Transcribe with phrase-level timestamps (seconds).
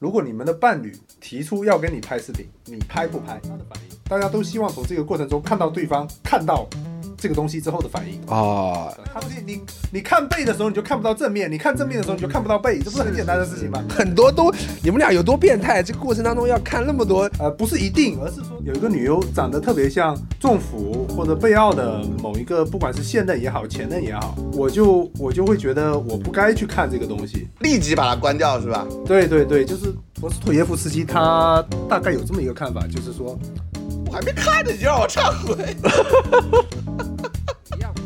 [0.00, 3.38] 如果你们的伴侣提出要跟你拍视频，你拍不拍？
[3.42, 6.66] 他的反应，大家都希望从这个过程中看到对方看到
[7.18, 8.18] 这个东西之后的反应。
[8.26, 9.60] 啊，他不是你，
[9.92, 13.84] 你看背的时候你就看不到正面，你看正面的时候你就看不到背，这不是很简单的事情吗？
[13.90, 14.50] 很多都
[14.82, 15.82] 你们俩有多变态？
[15.82, 27.48] 这个过程当中要看那么多，呃，不是一定，而是说有一个女优长得特别像仲甫或者贝奥的某一个，不管是现任也好，前任也好，我就我就会觉得我不该去看这个东西。
[27.60, 28.86] 立即把它关掉是吧？
[29.04, 33.38] 对对对，就是博斯托耶夫斯基他大概有这么一个看法，就是说，
[34.06, 35.76] 我还没看呢，你就让我忏悔。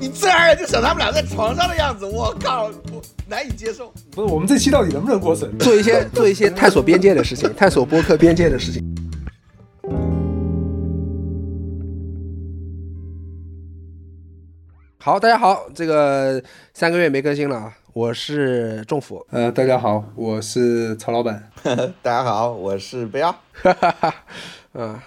[0.00, 3.91] 你自然而然就想他们俩在床上的样子，我靠，我难以接受。
[4.11, 5.50] 不是我们这期到底能不能过审？
[5.59, 8.94] 做一些做一些探索边界的事情，探索播客边界的事情。
[15.04, 21.50] 好，大家好，这个三个月没更新了啊，我是仲甫，呃，大家好，我是曹老板。
[22.00, 23.30] 大家好，我是不要。
[23.52, 24.14] 哈哈哈，
[24.72, 24.98] 嗯，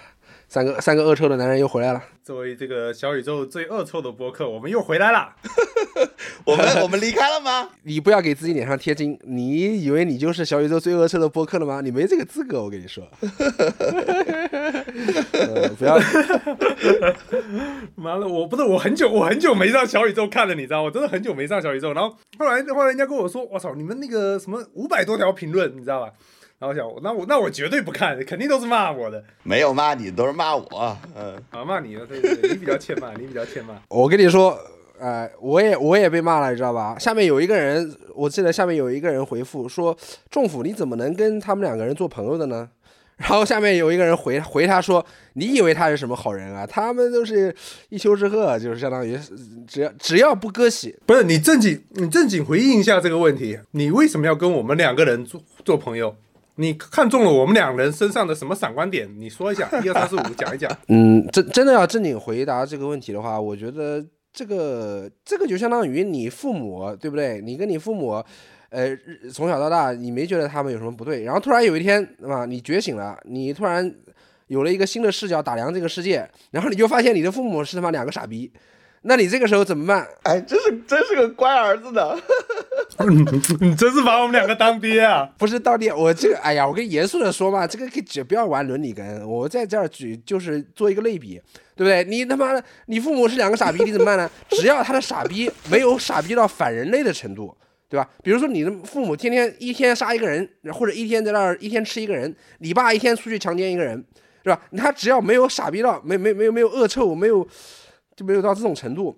[0.48, 2.02] 三个三个恶臭的男人又回来了。
[2.24, 5.34] 作为这个小宇宙最恶臭的播客，我们又回来了。
[6.44, 7.70] 我们我们离开了吗？
[7.84, 11.80] 你不要给自己脸上贴金，你以为你就是小宇宙最恶臭的播客了吗？
[11.82, 13.06] 你没这个资格，我跟你说。
[15.32, 15.98] 呃不要，
[17.94, 21.92] 妈了，我不是我很久我很久没上小宇宙看了，你知道，我真的很久没上小宇宙。
[21.92, 26.12] 然后后来后来人家跟我说，我操，你们那个什么五百多条评论，你知道吧？
[26.60, 30.96] 然后我想，那我那我绝对不看，肯定都是骂我的没有骂你，都是骂我。
[31.14, 33.74] 嗯，啊，骂你的，对对对，你比较欠骂，你比较欠骂。
[33.88, 34.58] 我跟你说，
[34.98, 36.98] 呃，我也我也被骂了，你知道吧？
[36.98, 39.96] 下面有一个人，我记得下面有一个人回复说
[40.28, 42.68] ：“仲甫，你怎么能跟他们两个人做朋友的呢？”
[43.18, 46.64] 然后下面有一个人回回他说：“你以为他是什么好人啊？
[46.64, 47.52] 他们都是
[47.88, 49.18] 一丘之貉，就是相当于
[49.66, 56.14] 只要只要不割席，不是你正经，你正经回应一下这个问题，你为什么要跟我们两个人做做朋友？
[56.60, 59.08] 你看中了我们两人身上的什么闪光点？
[59.16, 60.68] 你说一下， 一二三四五，讲一讲。
[60.88, 67.40] 嗯，真真的要正经回答这个问题的话，我觉得这个这个就相当于你父母，对不对？
[67.40, 68.20] 你跟你父母，
[68.70, 68.90] 呃，
[69.32, 72.44] 从小到大，你没觉得他们有什么不对，然后突然有一天，对吧？
[72.44, 73.94] 你觉醒了，你突然
[74.48, 78.50] 有了一个新的视角打量这个世界，然后你就发现你的父母是他妈两个傻逼，
[79.02, 80.04] 那你这个时候怎么办？
[80.24, 82.18] 哎，真是真是个乖儿子呢。
[83.60, 85.28] 你真是把我们两个当爹啊！
[85.38, 91.40] 不是到底我这个，哎呀，我跟严肃的说嘛，这个可以只不要玩伦理根，我在这儿举就是做一个类比，
[91.76, 92.02] 对不对？
[92.04, 94.28] 你他妈的，你父母是两个傻逼，你怎么办呢？
[94.50, 97.56] 只要他的傻逼没有傻逼到反人类的程度，
[97.88, 98.08] 对吧？
[98.22, 104.04] 比如说你的父母天天一天杀一个人，或者一天在那儿一天吃一个人，你爸一天出去强奸一个人，
[104.42, 104.60] 是吧？
[104.76, 107.46] 他只要没有傻逼到没没没有没有恶臭，没有
[108.16, 109.16] 就没有到这种程度。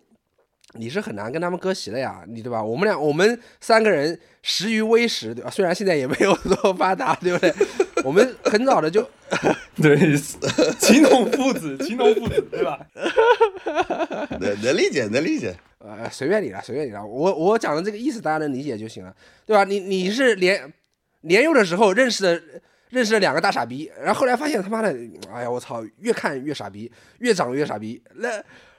[0.74, 2.62] 你是很难跟他们割席的呀，你对吧？
[2.62, 5.50] 我们俩，我们三个人食于微时，对吧？
[5.50, 7.52] 虽然现在也没有多发达，对不对？
[8.04, 9.02] 我们很早的就，
[9.76, 9.96] 对，
[10.78, 12.78] 情同父子，情同父子，对吧？
[14.38, 15.54] 能能理解，能理解。
[15.78, 17.04] 呃，随便你了，随便你了。
[17.04, 19.14] 我我讲的这个意思，大家能理解就行了，
[19.44, 19.64] 对吧？
[19.64, 20.72] 你你是年
[21.22, 22.42] 年幼的时候认识的，
[22.90, 24.94] 认识了两个大傻逼，然后后来发现他妈的，
[25.32, 28.28] 哎呀，我操，越看越傻逼，越长越傻逼，那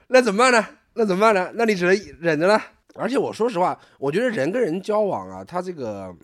[0.08, 0.66] 那怎么办呢？
[0.94, 1.50] 那怎么办呢？
[1.54, 2.60] 那你只能忍着了。
[2.94, 6.14] 而且我说实话，我觉得人跟人交往啊，他这个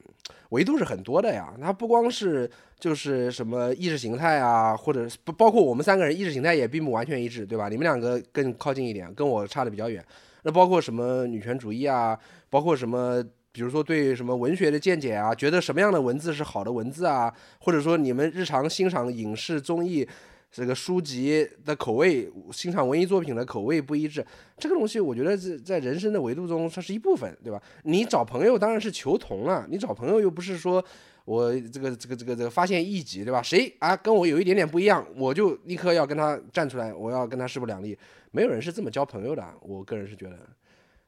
[0.51, 1.55] 维度是很多的呀。
[1.63, 7.71] 他不光是就是什么意识形态啊，或者不包括我们三个人意识形态也并不完全一致，对吧？
[7.71, 10.05] 你们两个更靠近一点，跟我差的比较远。
[10.43, 12.19] 那包括什么女权主义啊，
[12.51, 20.07] 包括什么，比如说对什么文学的见解啊，觉得什么样的文字是好的文字啊，或者说你们日常欣赏影视综艺。
[20.51, 24.25] 这个书籍的口味、欣赏文艺作品的口味不一致，
[24.57, 27.63] 这个东西我觉得是在人生的维度中，它是一部分，对吧？
[27.85, 30.83] 你找朋友当然是求同了，你找朋友又不是说
[31.27, 33.43] 我这个这个这个这个发现异己，对吧？
[33.43, 37.97] 谁啊跟我有一点点不一样，我就立刻要跟他站出来，我要跟他势不两立。
[38.31, 40.39] 没有人是这么交朋友的，我个人是觉得。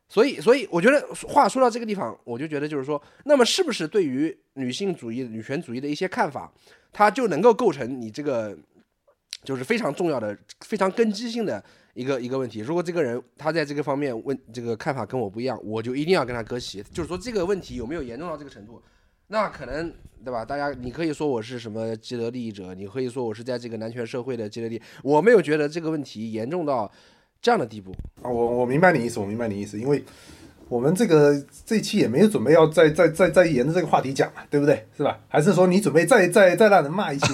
[0.06, 6.52] 所以，所以我觉得话说到这个地方，我就觉得就是说，那么是不是对于女性主义、女权主义的一些看法，
[6.92, 8.54] 它就能够构成你这个？
[9.42, 11.62] 就是非常重要的、非常根基性的
[11.94, 12.60] 一个一个问题。
[12.60, 16.82] 如果这个人他在这个方面问这个看法跟我不一样，我就一定要跟他割席。
[16.92, 18.80] 就是说这个问题有没有严重到这个程度？
[19.28, 19.92] 那可能
[20.24, 20.44] 对吧？
[20.44, 24.82] 大家你可以说我是什么既得利益者，你可以说我是在这个男权社会的既得利益。
[25.02, 26.90] 我没有觉得这个问题严重到
[27.40, 27.92] 这样的地步。
[28.22, 30.04] 啊，我我明白你意思，我明白你意思，因为
[30.68, 34.86] 我们这个这期也没有准备要再再再再沿着这个话题讲嘛，对不对？
[34.96, 35.18] 是吧？
[35.28, 37.26] 还是说你准备再再再让人骂一期？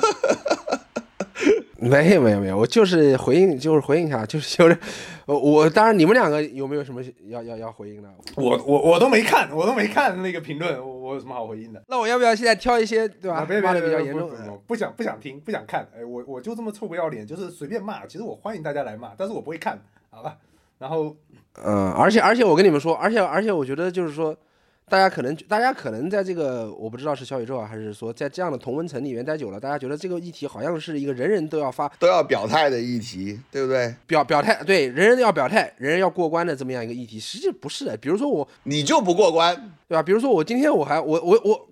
[1.90, 4.78] 没有没有没有，我就是回应，就是回应一下，就是就是，
[5.26, 8.08] 我我当然你们两个有没有什么要要要回应的？
[8.34, 11.82] 我我我都没看，我都没看那个评论，我我有什么好回应的？
[11.88, 13.44] 那我要不要现在挑一些对吧？
[13.44, 15.88] 比较严重不不不不想不想听，不想看。
[15.96, 18.06] 哎，我我就这么臭不要脸，就是随便骂。
[18.06, 19.78] 其实我欢迎大家来骂，但是我不会看，
[20.10, 20.36] 好吧？
[20.78, 21.16] 然后
[21.64, 24.36] 嗯，而且而且我跟你们说，而且而且我觉得就是说，
[24.88, 33.92] 大家可能大家可能在这个我不知道是小宇宙啊，还是说在这样的同温层里面待久了，大家觉得这个议题好像是一个人人都要发都要表态的议题，对不对？
[34.06, 37.96] 表表态，对，人人都要表态，人人要过关的这么样一个议题，实际不是的。
[37.96, 39.52] 比如说我，你就不过关，
[39.88, 40.02] 对吧？
[40.04, 41.68] 比如说我今天我还我我我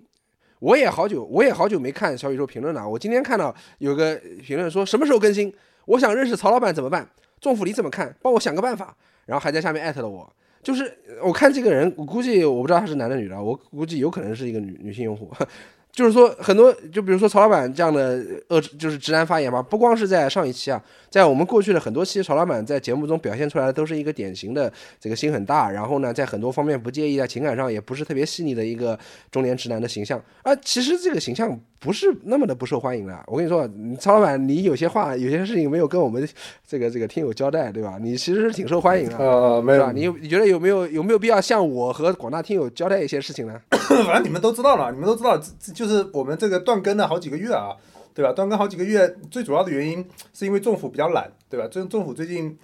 [0.59, 2.85] 我也好久我也好久没看小宇宙评论了。
[2.85, 4.13] 我今天看到有个
[4.43, 5.53] 评论说什么时候更新？
[5.85, 7.09] 我想认识曹老板怎么办？
[7.39, 8.13] 政府你怎么看？
[8.21, 8.93] 帮我想个办法。
[9.25, 10.29] 然后还在下面艾特了我。
[10.65, 10.91] 就是
[11.23, 15.29] 我看这个人，我估计我不知道他是男的女的，我估计有可能是一个女女性用户。
[15.93, 18.19] 就是说很多，就比如说曹老板这样的
[18.49, 20.83] 呃，就是直男发言吧，不光是在上一期啊，
[21.15, 24.69] 在我们过去的很多期，曹老板在节目中表现出来的都是一个典型的
[24.99, 28.99] 这个心很大，然后呢，在很多方面不介意，在情感上也不是特别细腻的一个
[29.31, 30.53] 中年直男的形象啊。
[30.57, 33.23] 其实这个形象不是那么的不受欢迎了。
[33.27, 33.65] 我跟你说，
[33.97, 36.27] 曹老板，你有些话、有些事情没有跟我们
[36.67, 37.97] 这个这个听友交代，对吧？
[38.01, 39.17] 你其实是挺受欢迎的。
[39.17, 43.57] 呃，没有你有你觉得有没有有没有必要向我和广大听友交代一些事情呢？
[43.69, 45.41] 反正你们都知道了，你们都知道，
[45.73, 47.69] 就是我们这个断更了好几个月啊，
[48.15, 48.31] 对吧？
[48.31, 51.67] 断更好几个月，最主要的原因是因为政府比较懒，对吧？
[51.67, 52.57] 政政府最近，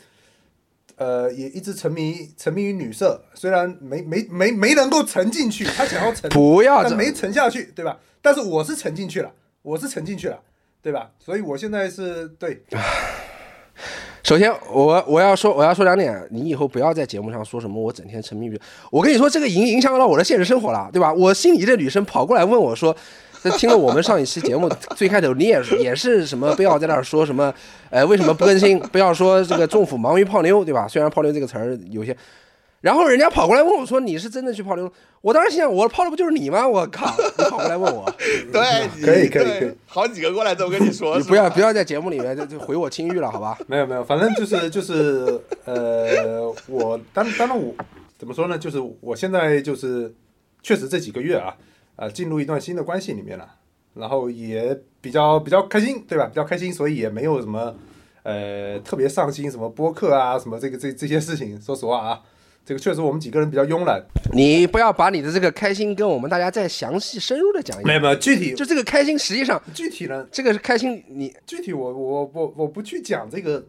[0.96, 8.00] 呃，也一直沉迷沉迷于女色，虽然没没没没能够沉进去，他想要沉，不要这但没沉下去，对吧？
[8.22, 9.30] 但是我是沉进去了，
[9.62, 10.40] 我是沉进去了，
[10.82, 11.12] 对吧？
[11.20, 12.64] 所以我现在是对，
[14.24, 18.58] 首先，我我要说我要说两点，你以后不要在节目上说什么我整天沉迷于，
[18.90, 21.12] 我跟你说这个影影响到我的现实生活了，对吧？
[21.14, 22.96] 我心仪的女生跑过来问我说，
[23.44, 27.54] 这听了我们上一期节目最开头你也是也是什么不要在那儿说什么，
[27.90, 28.80] 呃为什么不更新？
[28.80, 30.88] 不要说这个政府忙于泡妞，对吧？
[30.88, 32.16] 虽然泡妞这个词儿有些。
[32.82, 34.92] 然后人家跑过来问我说：“你是真的去泡妞？”
[35.22, 36.68] 我当时心想：“我泡的不就是你吗？
[36.68, 37.16] 我靠！
[37.38, 38.12] 你跑过来问我，
[38.52, 43.56] 对，可以可以可以好几个过来都跟你说，你不要不要在节目里面就就毁我清誉了，好吧？
[43.70, 47.72] 没有没有，反正就是就是呃，我当当然我
[48.18, 48.58] 怎么说呢？
[48.58, 50.12] 就是我现在就是
[50.64, 51.54] 确实这几个月啊，
[52.02, 53.48] 呃，进入一段新的关系里面了，
[53.94, 56.26] 然后也比较比较开心，对吧？
[56.26, 57.76] 比较开心，所以也没有什么
[58.24, 61.62] 呃特别上心什么播客啊什么这个这这些事情。
[61.62, 62.20] 说实话啊，
[62.66, 64.04] 这个确实我们几个人比较慵懒。
[64.34, 67.88] 你不要把你的这个开心跟我们大家再详细深入的讲一讲。
[67.88, 70.28] 没有没有，具体就这个开心，实际上具体呢？
[70.32, 73.64] 这个是开心，你具体我我我我不去讲这个，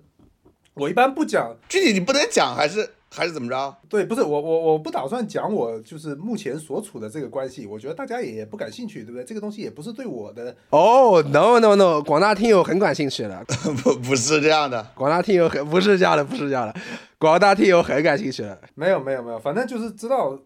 [0.73, 1.55] 我一般不讲。
[1.69, 3.76] 具体你不能讲，还是还是怎么着？
[3.91, 9.25] 对，不是我我我不打算讲我就是目前所处的这个关系，我觉得大家也不感兴趣，对不对？
[9.25, 13.44] 这个东西也不是对我的，哦、no no no，广大听友很感兴趣的，
[13.85, 16.75] 不不是这样的，广大听友很不是这样的，不是这样的，
[17.19, 18.59] 广大听友很感兴趣的。
[18.75, 20.38] 没有没有没有，反正就是知道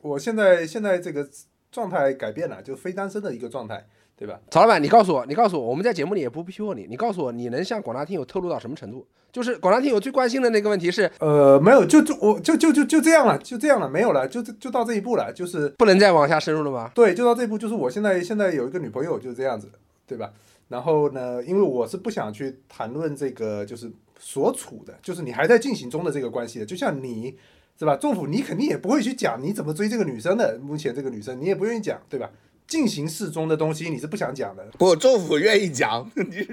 [0.00, 1.28] 我现在现在这个
[1.72, 3.84] 状态改变了，就非单身的一个状态，
[4.16, 4.38] 对吧？
[4.50, 9.06] 曹老板，你告诉我，你告诉我，我们在节目里也不逼迫你，你告诉我，你能向广大听友透露到什么程度？
[9.32, 16.92] 就是广大听友最关心的那个问题是，呃，没有，就就我就就就就这样了，就这样了，没有了，就就到这一步了，就是不能再往下深入了吗？
[16.94, 19.68] 对，就到这一步，就是我现在现在有一个女朋友，就是这样子，
[20.06, 20.30] 对吧？
[20.68, 23.90] 然后呢，因为我是不想去谈论这个，就是
[24.20, 27.36] 所处的，就是你还在进行中的这个关系的，就像你，
[27.76, 27.96] 是吧？
[27.96, 32.30] 政府你肯定也不会去讲你怎么追这个女生的，目前这个女生你也不愿意讲，对吧？
[32.66, 36.46] 进行式中的东西你是不想讲的，不，政府愿意讲， 你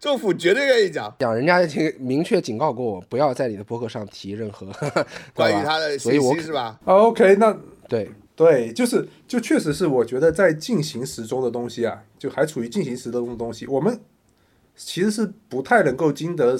[0.00, 1.14] 政府绝对愿意讲。
[1.18, 4.66] 讲人家已经明确警告过我，不要在你的博客上提任何
[5.34, 6.78] 关于他的信息是吧？
[6.84, 7.56] 啊 OK，那
[7.88, 8.10] 对。
[8.36, 14.00] 对，就是就确实是，我觉得在进行时中的东西啊，就还处于进行时中的东西，我们
[14.74, 16.58] 其实是不太能够经得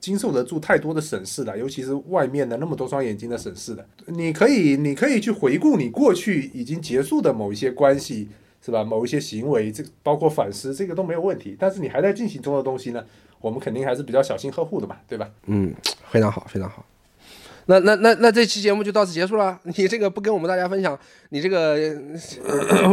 [0.00, 3.86] 经受得住太多的审视的，尤其是外面的那么多双眼睛的审视的。
[4.06, 8.28] 你可以，你可以去回顾你过去已经结束的某一些关系，
[8.64, 8.84] 是吧？
[8.84, 11.56] 某一些行为，这包括反思，这个都没有问题。
[11.58, 13.04] 但是你还在进行中的东西呢，
[13.40, 15.28] 我们肯定还是比较小心呵护的嘛，对吧？
[15.46, 15.74] 嗯，
[16.10, 16.84] 非常好，非常好。
[17.70, 19.58] 那那那那这期节目就到此结束了。
[19.64, 20.98] 你这个不跟我们大家分享，
[21.28, 21.76] 你这个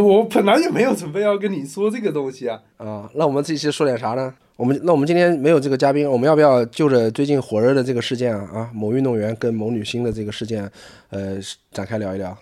[0.04, 2.60] 我本来也没有准备要跟你说这个东西啊。
[2.78, 4.34] 啊、那我们这期说点啥呢？
[4.58, 10.70] 我们那我们今天没有这个嘉宾，我们要不要就着最近火热的这个事件啊啊，某运动员跟某女星的这个事件，
[11.10, 11.38] 呃，
[11.72, 12.38] 展开聊一聊？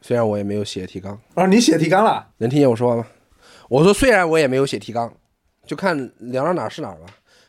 [0.00, 2.26] 虽然我也没有写提纲，啊，你写提纲了？
[2.38, 3.06] 能听见我说话吗？
[3.68, 5.12] 我说虽然我也没有写提纲，
[5.66, 7.06] 就看聊到哪儿是哪儿吧。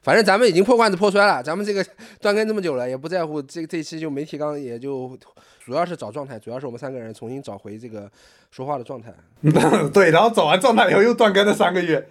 [0.07, 1.85] 反正咱们已经破罐子破摔了，咱们这个
[2.21, 5.19] 断更这么久了，也不在乎这这期就没提纲，也就
[5.65, 8.09] 主要是找状态，主要是我们三个人重新找回这个
[8.49, 9.13] 说话的状态。
[9.91, 12.07] 对，然后找完状态以后又断更了三个月，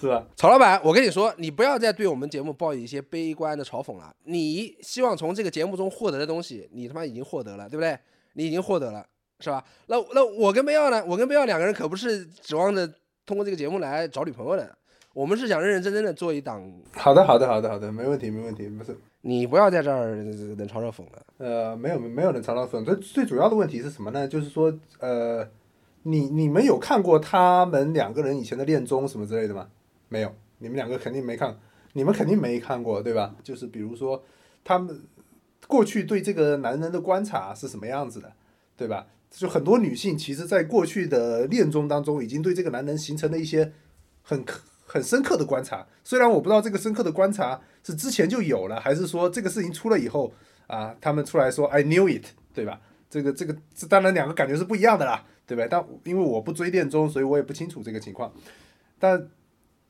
[0.00, 0.26] 是吧？
[0.34, 4.12] 曹老板，我跟你说，你不要再对我们节目抱有一些悲观的嘲讽了。
[4.24, 7.96] 你希望从这个节目中获得的东西，你他妈已经获得了，对不对？
[8.32, 9.06] 你已经获得了，
[9.38, 9.62] 是吧？
[9.86, 11.00] 那那我跟贝奥呢？
[11.06, 12.92] 我跟贝奥两个人可不是指望着
[13.24, 14.76] 通过这个节目来找女朋友的，
[15.16, 16.62] 我们是想认认真真的做一档。
[16.92, 18.94] 好的，好的，好的，好的，没问题，没问题，不是。
[19.22, 21.22] 你不要在这儿冷嘲热讽了。
[21.38, 22.84] 呃，没有，没有冷嘲热讽。
[22.84, 24.28] 最最主要的问题是什么呢？
[24.28, 25.48] 就是说，呃，
[26.02, 29.68] 你你们有看过他们两个人以前的恋综什么之类的吗？
[30.10, 31.56] 没有，你们两个肯定没看，
[31.94, 33.34] 你们肯定没看过，对吧？
[33.42, 34.22] 就是比如说
[34.62, 35.00] 他们
[35.66, 38.30] 过去对这个男人的观察是什么样子的，
[38.76, 39.06] 对吧？
[39.30, 43.72] 就很多女性其实，在过去的恋综当中，已经对这个男人形成了一些
[44.20, 44.44] 很
[44.86, 45.86] 很深刻的观察。
[46.02, 50.32] 虽然我不知道这个深刻的观察是之前就有了，还是说这个事情出了以后
[50.66, 52.24] 啊，他们出来说 “I knew it”，
[52.54, 52.80] 对吧？
[53.10, 55.66] 这个这个这当然两个感觉是不一样的啦，对吧？
[55.68, 58.32] 但因为我不追电中，所以我也不清楚这个情况。
[58.98, 59.28] 但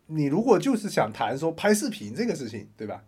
[0.08, 3.02] 你如果就是想谈说拍视频这个事情，对吧？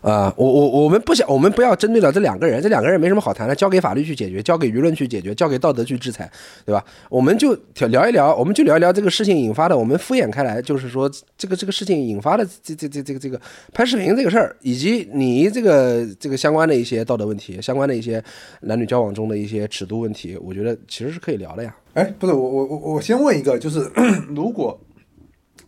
[0.00, 6.28] 啊，我我我们不想，我们不要针对了这两个人，这两个人没什么好谈的，交给法律去解决，交给舆论去解决，交给道德去制裁，
[6.66, 6.84] 对吧？
[7.08, 7.56] 我们就
[7.88, 13.40] 聊一聊，我们就聊一聊这个事情引发的，我们敷衍开来，就是说这个这个事情引发的这这这这个这个
[13.72, 18.20] 拍视频这个事儿，以及你这个这个相关的一些道德问题，相关的一些
[18.62, 21.76] 男女交往中的一些尺度问题，我觉得其实是可以聊的呀。
[21.94, 23.88] 哎，不是我我我我先问一个，就是
[24.34, 24.76] 如果。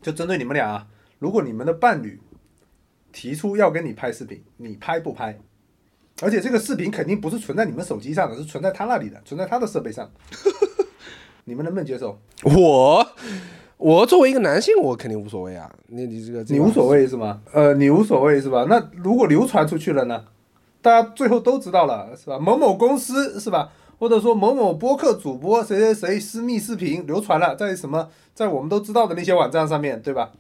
[0.03, 0.87] 就针对你们俩啊，
[1.19, 2.21] 如果你们的伴侣
[3.13, 5.39] 提出要跟你拍视频，你拍不拍？
[6.21, 10.11] 而且这个视频肯定不是存在你们手机上的，是存在他那里的，存在他的设备上。
[11.45, 12.19] 你们能不能接受？
[12.43, 13.07] 我
[13.77, 15.73] 我作为一个男性，我肯定无所谓啊。
[15.89, 17.41] 你你这个你无所谓是吗？
[17.53, 18.67] 呃，你无所谓是吧？
[18.69, 20.25] 那如果流传出去了呢？
[20.81, 22.39] 大家最后都知道了是吧？
[22.39, 23.73] 某某公司是吧？
[24.03, 30.33] 或者说某某播客主播谁谁谁私密视频流传了，在什么在我们都知道的那些网站上面对吧？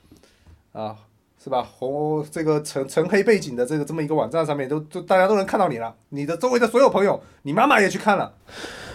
[0.73, 0.97] 啊，
[1.41, 1.65] 是吧？
[1.79, 5.95] 红这个橙橙黑背景的这个这么一个网站上面，都都大家都能看到你了。
[6.09, 8.33] 你的周围的所有朋友，你妈妈也去看了。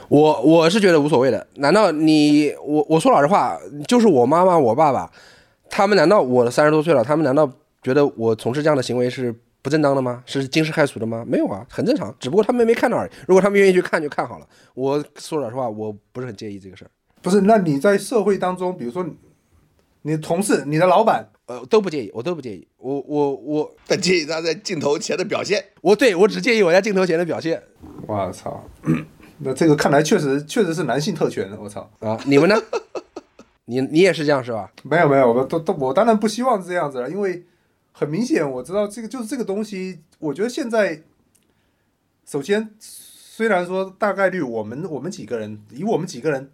[0.10, 1.48] 我我是觉得无所谓的。
[1.56, 3.58] 难道你我我说老实话，
[3.88, 5.10] 就是我妈妈我爸爸，
[5.70, 7.50] 他们难道我三十多岁了，他们难道
[7.82, 9.34] 觉得我从事这样的行为是？
[9.68, 10.24] 不正当的吗？
[10.26, 11.26] 是惊世骇俗的吗？
[11.28, 13.12] 没有啊，很正常，只不过他们没看到而已。
[13.28, 14.48] 如果他们愿意去看，就看好了。
[14.74, 16.92] 我说老实话，我不是很介意这个事儿。
[17.22, 19.06] 不是，那你在社会当中，比如说
[20.04, 22.66] 你的同事、你的老板，呃，都不介意，我都不介意。
[22.78, 25.62] 我我我，但介意他在镜头前的表现。
[25.82, 27.62] 我对我只介意我在镜头前的表现。
[28.08, 28.64] 我操，
[29.40, 31.52] 那这个看来确实确实是男性特权。
[31.60, 32.56] 我操啊，你们呢？
[33.70, 34.72] 你你也是这样是吧？
[34.84, 37.44] 没有没有，我都都我当然不希望是这样子了，因为。
[38.00, 40.02] 很明显，我知道这个就是这个东西。
[40.20, 41.02] 我觉得现在，
[42.28, 46.52] 首先，虽然说大概率我们我们几个人，以我们几个人，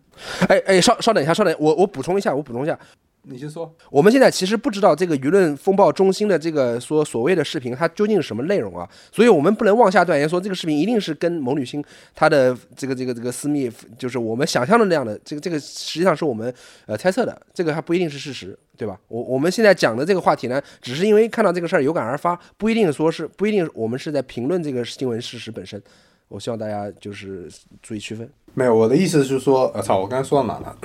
[0.47, 2.79] 哎哎，稍稍等一下，稍等，我我补充一下，我补充一下。
[3.25, 8.87] 你先说，我们现在其实不知道这个舆论风暴中心的这个说所谓的视频，它究竟是什么内容啊？
[9.13, 11.81] 所以我们不能妄下断言说这个视频一定是跟某女星
[12.13, 15.17] 她的这个这个这个私密，就是我们想象的那样的。
[15.23, 16.53] 这个这个实际上是我们
[16.85, 18.99] 呃猜测的，这个还不一定是事实，对吧？
[19.07, 25.81] 我我们现在讲的这个话题呢，只是因为看到这个事儿有感而发，不一定说是不一定我们是在评论这个新闻事实本身。
[26.27, 27.49] 我希望大家就是
[27.81, 28.29] 注意区分。
[28.53, 30.77] 没有，我的意思是说，呃，操，我刚才说到哪了？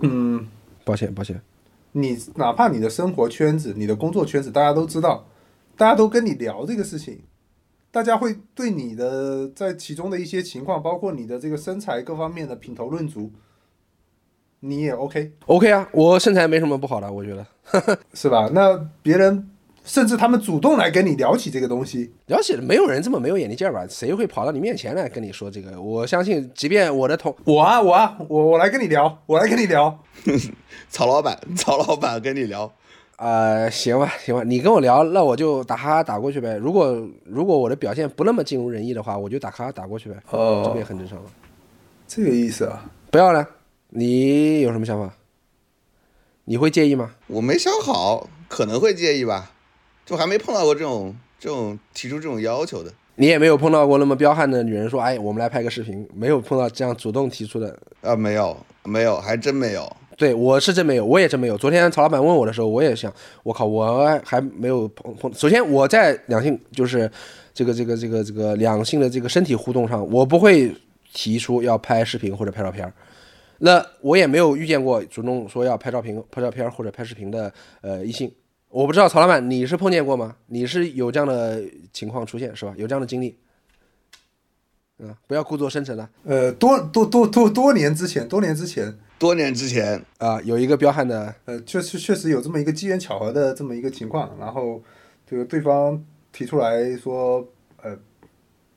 [0.00, 0.46] 嗯，
[0.84, 1.40] 抱歉，抱歉。
[1.98, 5.26] 你哪怕你的生活圈子、你的工作圈子，大家都知道，
[5.78, 7.22] 大家都跟你聊这个事情，
[7.90, 13.32] 大家会对你的在其中的一些情况，包括你的这个身材各方面的品头论足，
[14.60, 18.50] 你也 OK？OK 啊，我身材没什么不好的，我觉得， 是吧？
[18.52, 19.48] 那别人
[19.86, 23.86] 甚至他们主动来跟你聊起这个东西，聊起没有人这么没有眼力劲儿吧？
[23.88, 25.80] 谁会跑到你面前来跟你说这个？
[25.80, 29.98] 我相信，即便我的同我啊，我啊，我我来跟你聊，我来跟你聊。
[30.90, 32.70] 曹老板，曹老板跟你聊，
[33.16, 36.56] 呃，行吧，行吧，你跟我聊，那我就打哈哈打过去呗。
[36.56, 40.16] 如果如果我的表现不那么尽如人意的话，我就打哈哈打过去呗。
[40.30, 41.30] 哦，这个也很正常吗。
[42.08, 42.84] 这个意思啊？
[43.10, 43.46] 不要了，
[43.90, 45.14] 你有什么想法？
[46.44, 47.12] 你会介意吗？
[47.26, 49.52] 我没想好，可能会介意吧，
[50.06, 52.90] 就还没碰到过这种这种提出这种要求的。
[53.16, 58.14] 你也没有碰到过那么彪悍的女人说，哎，我们来拍个视频，没有碰到这样主动提出的啊？
[58.14, 59.90] 没有，没有，还真没有。
[60.18, 61.58] 对，我是真没有，我也真没有。
[61.58, 65.32] 昨天曹老板问我的时候，我也想，我靠，我还没有碰碰。
[65.34, 67.10] 首先，我在两性就是
[67.52, 70.70] 这个这个这个这个两性的这个身体互动上，我不会
[71.12, 72.90] 提出要拍视频或者拍照片。
[73.58, 78.30] 那我也没有遇见过主动说要拍照片、拍照片或者拍视频的呃异性。
[78.76, 80.36] 我不知道曹老板你是碰见过吗？
[80.48, 81.64] 你是有这样的
[81.94, 82.74] 情况出现是吧？
[82.76, 83.38] 有这样的经历？
[84.98, 86.10] 嗯，不要故作深沉了。
[86.24, 88.94] 呃，多多多多多年之前，多年之前。
[89.18, 94.82] 多年之前啊，有一个彪悍的，呃，确实确实有这么一个机缘巧合的这么一个情况，然后
[95.26, 97.48] 这个对方提出来说，
[97.82, 97.96] 呃，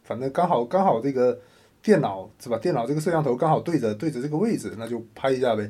[0.06, 1.38] 反正刚好刚好这个
[1.84, 2.58] 电脑是吧？
[2.58, 5.70] 电脑这个摄像头刚好对着对着这个位置，那就拍一下呗。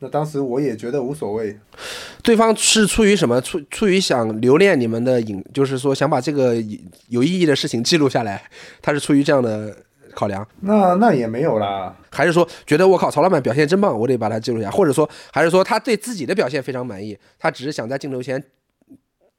[0.00, 1.58] 那当时我也觉得无所谓，
[2.22, 3.40] 对方是出于什么？
[3.40, 6.54] 出出于想留恋你们的影，就是说想把这个
[7.08, 8.42] 有意义的事情记录下来，
[8.80, 9.76] 他是出于这样的
[10.14, 11.96] 考量，那那也没有啦。
[12.10, 18.42] 还是说觉得我靠曹老板表现真棒，我得把它记录下，或者说还是说他对自己的表现非常满意，他只是想在镜头前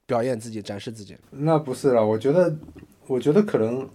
[0.05, 1.15] 表演自己，展示自己。
[1.31, 2.53] 那不是了，我觉得，
[3.07, 3.87] 我觉得可能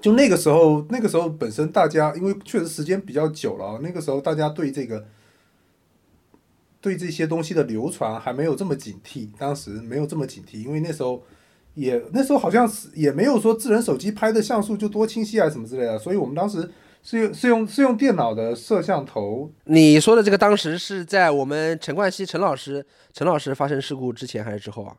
[0.00, 5.04] 就那个时候，那个时候本身大家因为确实时间比较久了，那个时候大家对这个
[6.82, 11.22] 对这些东西的流传还没有这么警惕，当时没有这么警惕，因为那时候
[11.74, 16.68] 也那时候好像是也没有说智能手机拍的像素就多清晰啊什么之类的，所以我们当时
[17.02, 24.96] 是用是用是用电脑的摄像头，你说的这个当时是在我们陈冠希陈老师陈老师发生事故之前还是之后啊？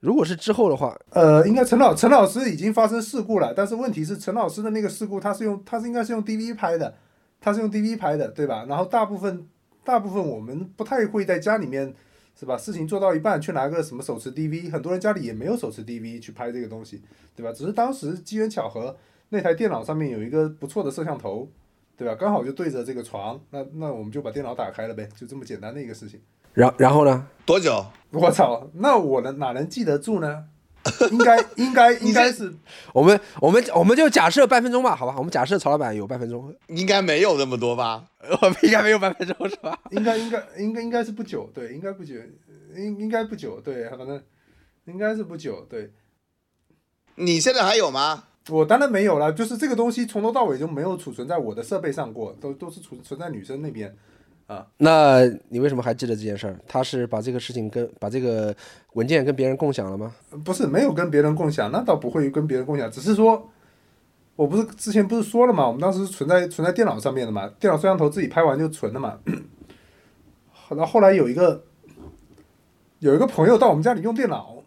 [0.00, 6.94] 如果是之后的话，呃，应该陈老陈老师已经发生事故了，但是问题是陈老师的那个事故他是用他是应该是用 DV 拍的，
[7.38, 8.64] 他是用 DV 拍的，对吧？
[8.66, 9.46] 然后大部分
[9.84, 11.94] 大部分我们不太会在家里面
[12.38, 12.56] 是吧？
[12.56, 17.02] 事情做到一半去拿个什么手持 DV，很多人家里也没有手持 DV 去拍这个东西，
[17.36, 17.52] 对吧？
[17.52, 18.96] 只是当时机缘巧合，
[19.30, 21.48] 那台电脑上面有一个不错的摄像头，
[21.96, 22.14] 对吧？
[22.14, 26.20] 刚好就对着这个床，那那我们就把电脑打开了呗，就这么简单的一个事情。
[26.54, 27.26] 然然后呢？
[27.44, 27.84] 多久？
[28.10, 30.44] 我操，那我能哪能记得住呢？
[31.10, 32.52] 应该应该 应该是
[32.94, 35.14] 我们我们我们就假设半分钟吧，好吧？
[35.18, 38.04] 我们假设曹老板有半分钟，应该没有那么多吧？
[38.42, 39.78] 我们应该没有半分钟是吧？
[39.90, 42.14] 应该应该应该应该是不久，对，应该不久，
[42.74, 44.22] 应应该不久，对，反正
[44.86, 45.92] 应该是不久，对。
[47.16, 48.24] 你现在还有吗？
[48.48, 53.94] 我当然没有了，就是这个东西从头到尾就没有储存在我的设备上过，都都是储存在女生那边。
[54.50, 56.58] 啊，那你为什么还记得这件事儿？
[56.66, 58.52] 他是把这个事情跟把这个
[58.94, 60.12] 文件跟别人共享了吗？
[60.44, 63.48] 不是，没有跟别人共享，那倒不会跟别人共享，只是说，
[64.34, 69.20] 我不是之前不是说了嘛，我们当时存在存在电脑上面的嘛，电脑摄像头自己拍完就存了嘛。
[70.50, 71.62] 好了，后来有一个
[72.98, 74.64] 有一个朋友到我们家里用电脑，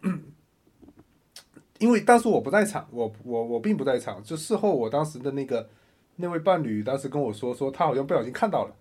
[1.80, 5.68] 因为当时我不在场，我我我并不在场，就事后我当时的那个
[6.16, 8.74] 那位伴侣当时跟我说，说他好像不小心看到了。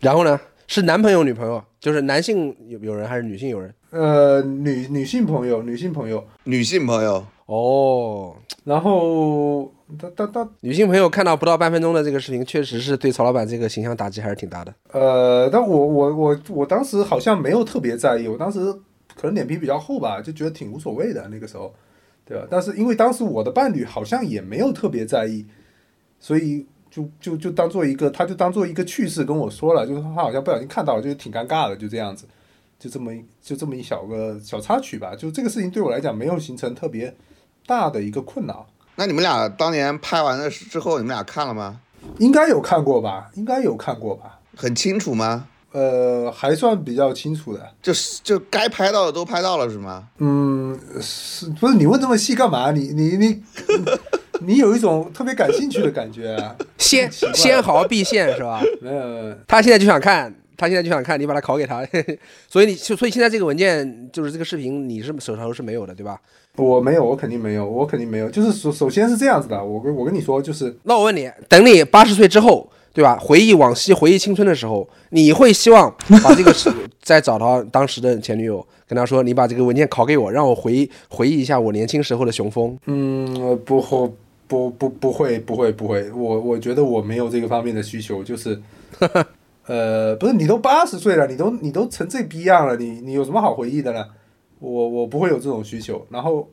[0.00, 0.38] 然后呢？
[0.70, 3.74] 是男朋友、女朋友，就是男性有有人还是女性有人？
[3.88, 7.24] 呃，女女性朋友，女性朋友，女性朋友。
[7.46, 14.74] 哦，然后他他他，女性朋友看到不到半分钟的这个视频，确实是对曹老板这个形象打击还是挺大的。
[14.92, 18.70] 呃，但我我我我当时好像没有特别在意，我当时
[19.16, 21.74] 可能脸皮比较厚吧，就觉得挺无所谓的那个时候，
[22.26, 22.46] 对吧？
[22.50, 25.46] 但是因为当时我的伴侣好像也没有特别在意，
[26.20, 26.66] 所以。
[26.90, 32.24] 就就就当做一个，他就当做一个趣事跟我说了，就是他好像不小心看到了，就挺尴尬的，就这样子，
[32.78, 35.14] 就这么就这么一小个小插曲吧。
[35.14, 37.14] 就这个事情对我来讲没有形成特别
[37.66, 38.66] 大的一个困扰。
[38.96, 41.80] 那你们俩当年拍完了之后，你们俩看了吗？
[42.18, 43.30] 应该有看过吧？
[43.34, 44.40] 应该有看过吧？
[44.56, 45.46] 很清楚吗？
[45.72, 47.70] 呃，还算比较清楚的。
[47.82, 50.08] 就是就该拍到的都拍到了是吗？
[50.18, 52.70] 嗯，是不是你问这么细干嘛？
[52.72, 53.26] 你你你。
[53.26, 53.42] 你
[54.56, 56.36] 有一种特别感兴趣的感觉，
[56.78, 58.62] 先先毫毕现是吧？
[58.80, 61.86] 没有，他现在就想看，他现在就想看，你把它拷给他，
[62.48, 66.20] 所以你所以现在这个文件就是这个视频，你是手头是没有的，对吧？
[66.56, 68.28] 我没有，我肯定没有，我肯定没有。
[68.28, 73.16] 就是首首先是这样子的，我跟我跟你说，就是那我问你，等你八十岁之后，对吧？
[73.20, 76.52] 回忆往昔，回忆青春的时候，你会希望把这个
[77.00, 82.76] 再找到当时的前女友，跟他说，你把这个文件拷给我，让我回忆回忆一下我年轻时候的雄风。
[82.86, 84.10] 嗯，不会。
[84.48, 88.58] 不不不会不会不会，我我觉得我没有这个方面的需求，就是，
[89.68, 94.06] 呃，不是你都八十岁了，你都你都成这逼样了，你你有什么好回忆的呢？
[94.58, 96.48] 我我不会有这种需求，然后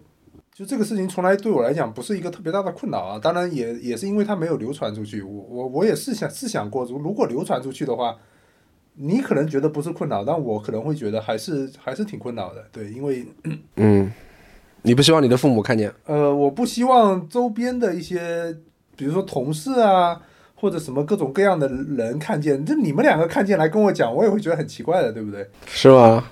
[0.53, 8.17] 就这个事情从来对我来讲不是一个特别大的困扰啊，当然也也是因为它没有流传出去，我我我也是想是想过，如如果流传出去的话，
[8.95, 13.25] 你可能觉得不是困扰，但我可能会觉得还是还是挺困扰的，对，因为
[13.77, 14.11] 嗯。
[14.85, 15.91] 你不希望你的父母看见？
[16.05, 18.55] 呃，我不希望周边的一些，
[18.95, 20.21] 比如说同事啊，
[20.53, 22.63] 或者什么各种各样的人看见。
[22.63, 25.49] 就你们两个看见来跟我讲，我也会觉得很奇怪的，对不对？
[25.65, 26.23] 是吗？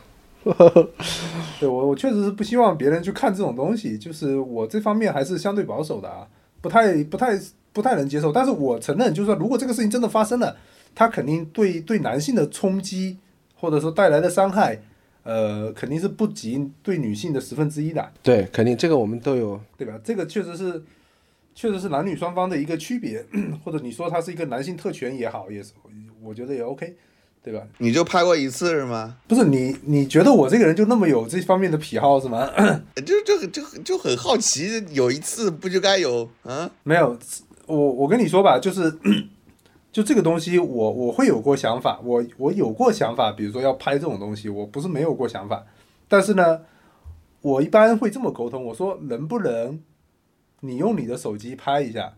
[1.60, 3.98] 对我，我确实是不希望别人去看这种东西。
[3.98, 6.28] 就是我这方面还是相对保守的啊，
[6.62, 7.40] 不太、不太、
[7.72, 8.32] 不太能接受。
[8.32, 10.56] 但是我承认，就是说，如果这个事情真的发生了，
[10.94, 13.18] 它肯定对对男性的冲击，
[13.56, 14.80] 或者说带来的伤害。
[15.24, 18.12] 呃，肯定是不及对女性的十分之一的。
[18.22, 20.00] 对，肯定这个我们都有，对吧？
[20.04, 20.84] 这个确实是，
[21.56, 23.26] 确实是男女双方的一个区别，
[23.64, 25.72] 或者你说它是一个男性特权也好，也是，
[26.22, 26.96] 我觉得也 OK。
[27.46, 27.62] 对吧？
[27.80, 29.18] 你就拍过一次是吗？
[29.28, 32.50] 不是你，你觉得我这个人就那么有这方面的癖好是吗？
[33.06, 36.72] 就就就就很好奇，有一次不就该有啊？
[36.84, 37.20] 没有，
[37.66, 38.90] 我我跟你说吧，就是
[39.94, 45.64] 就这个东西我，我会有过想法，我我有过想法，比如说要拍这种东西，我不是没有过想法，
[46.08, 46.62] 但是呢，
[47.42, 49.80] 我一般会这么沟通，我说能不能
[50.62, 52.16] 你用你的手机拍一下，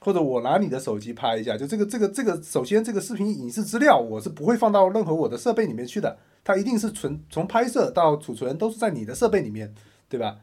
[0.00, 9.74] 或者我拿你的手机拍一下，就这个这个这个，首先这个视频影视资料我是不会放到任何我的设备里面去的，它一定是存从拍摄到储存都是在你的设备里面，
[10.08, 10.38] 对吧？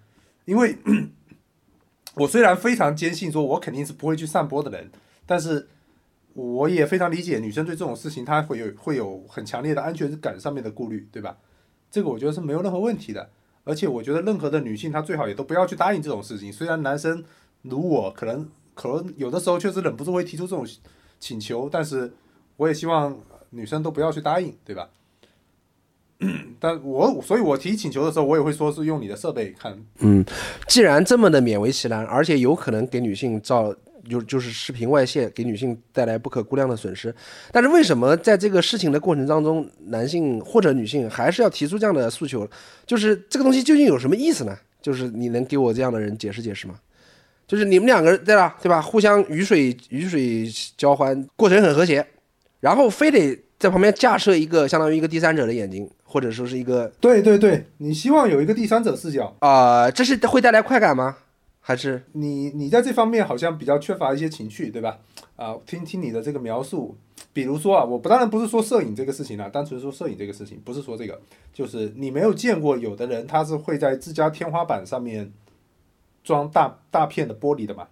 [0.45, 0.77] 因为
[2.13, 4.91] 我虽然非常坚信说我肯定是不会去散播的人，
[5.25, 5.67] 但是
[6.35, 11.37] 我也非常理解女生对这种事情她会有会有很强烈的安全感上面的顾虑，对吧？
[11.89, 13.29] 这个我觉得是没有任何问题的，
[13.63, 16.51] 而且我觉得任何的女性她最好也都不要去答应这种事情。
[16.51, 17.23] 虽然男生
[17.61, 20.67] 如我可能可能有的时候确实忍不住会提出这种
[21.21, 22.11] 请求，但是
[22.57, 23.17] 我也希望
[23.51, 24.89] 女生都不要去答应，对吧？
[26.59, 29.77] 但我所以，我提请求的时候，我也会说是用你的设备看。
[29.99, 30.25] 嗯，
[30.67, 33.73] 既然这么的勉为其难，而且有可能给女性造
[34.09, 37.13] 就就是视频外泄，给女性带来不可估量的损失，
[37.51, 42.47] 但是为什么在这个事情的过程当中，男性或者女性还是要提出这样的诉求？
[42.85, 44.57] 就是这个东西究竟有什么意思呢？
[44.81, 46.75] 就是你能给我这样的人解释解释吗？
[47.47, 48.81] 就是你们两个人对吧，对吧？
[48.81, 52.05] 互相雨水雨水交欢，过程很和谐，
[52.59, 61.17] 然后非得在旁边架设一个相当于一个第三者的眼睛，或者说是一个对对对，你希望有一个第三者视角，啊、这是会带来快感吗？
[61.67, 64.99] 还是你你在这方面好像比较缺乏一些情趣，对吧？
[65.35, 66.95] 啊，听听你的这个描述，
[67.33, 71.19] 比如说啊，我不当然不是说摄影这个事情啊，单纯说摄影这个事情，不是说这个，
[71.51, 75.33] 就是你没有见过有的人他是会在自家天花板上面
[76.23, 77.87] 装大大片的玻璃的嘛，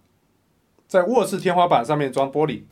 [0.86, 2.62] 在卧室天花板上面装玻璃，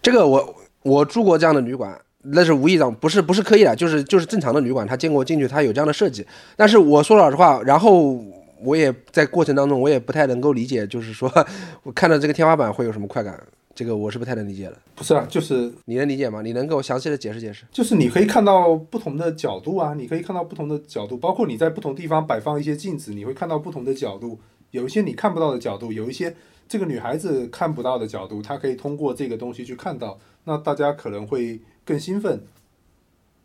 [0.00, 6.26] 这个我我住过这样的旅馆，那是无意中，不是不是刻意的，就是就是正常的旅馆，他见过进去，他有这样的设计。
[6.56, 8.18] 但是我说老实话，然后
[8.62, 11.30] 我也在过程当中，我也不太能够理解，就是说
[11.84, 13.40] 我看到这个天花板会有什么快感，
[13.74, 14.76] 这个我是不太能理解的。
[14.94, 16.42] 不是啊，就是你能理解吗？
[16.42, 17.64] 你能给我详细的解释解释？
[17.70, 24.38] 就是你可以看到不同的角度啊，你可以看到不同的角度，包括你在不同地方摆放一些镜子，你会看到不同的角度，
[24.72, 26.34] 有一些你看不到的角度，有一些
[26.68, 32.42] 这个女孩子看不到的角度，她可以通过这个东西去看到，那大家可能会更兴奋。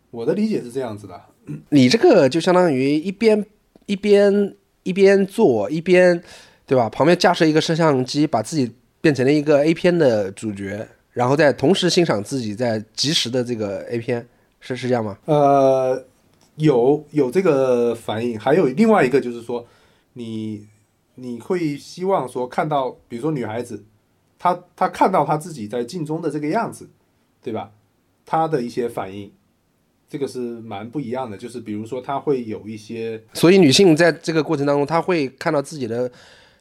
[0.09, 1.21] 我的理解是这样子的，
[1.69, 3.45] 你这个就相当于一边
[3.87, 6.21] 一边一边做一边，
[6.65, 6.89] 对吧？
[6.89, 14.27] 旁边架设一个摄像机，把自己变成了一个 A 片的主角，然后再同时欣赏自己在及时的这个 A 片，
[14.59, 15.17] 是是这样吗？
[15.25, 16.05] 呃，
[16.55, 19.65] 有有这个反应，还有另外一个就是说，
[20.13, 20.67] 你
[21.15, 23.83] 你会希望说看到，比如说女孩子，
[24.39, 26.89] 她她看到她自己在镜中的这个样子，
[27.41, 27.71] 对吧？
[28.25, 29.31] 她的一些反应，
[30.13, 31.35] 这个是蛮不一样的。
[31.35, 36.11] 就是比如说，她会有一些所以女性在这个过程当中，她会看到自己的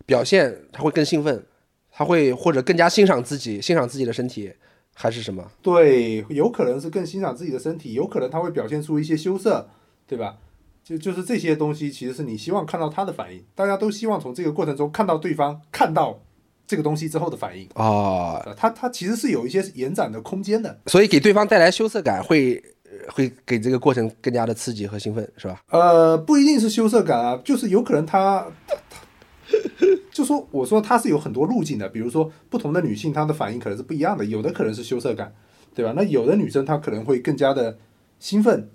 [0.07, 1.45] 表现，她会更兴奋，
[1.91, 4.51] 她会或者更加欣赏自己，欣赏自己的身体，
[4.95, 5.47] 还是什么？
[5.61, 9.69] 对，有可能是更欣赏自己的身体，有可能她会表现出一些羞涩，
[10.07, 10.39] 对吧？
[10.83, 13.45] 就就是这些东西，其实是你希望看到她的反应。
[13.55, 16.21] 大家都希望从这个过程中看到对方看到
[16.67, 17.69] 这个东西之后的反应。
[17.75, 20.81] 啊、呃它它其实是有一些延展的空间的。
[20.87, 25.61] 所以给对方带来羞涩感会，呃会给这个过程更加的刺激和兴奋，是吧？
[25.71, 35.35] 呃，不一定是羞涩感啊，就是有可能他他他，就说我说他是有很多路径的，比如说不同的女性她的反应可能是不一样的，有的可能是羞涩感，
[35.75, 35.93] 对吧？
[35.97, 37.79] 那有的女生她可能会更加的
[38.19, 38.69] 兴奋，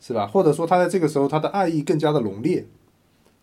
[0.00, 0.26] 是吧？
[0.26, 2.66] 或者说她在这个时候她的爱意更加的浓烈，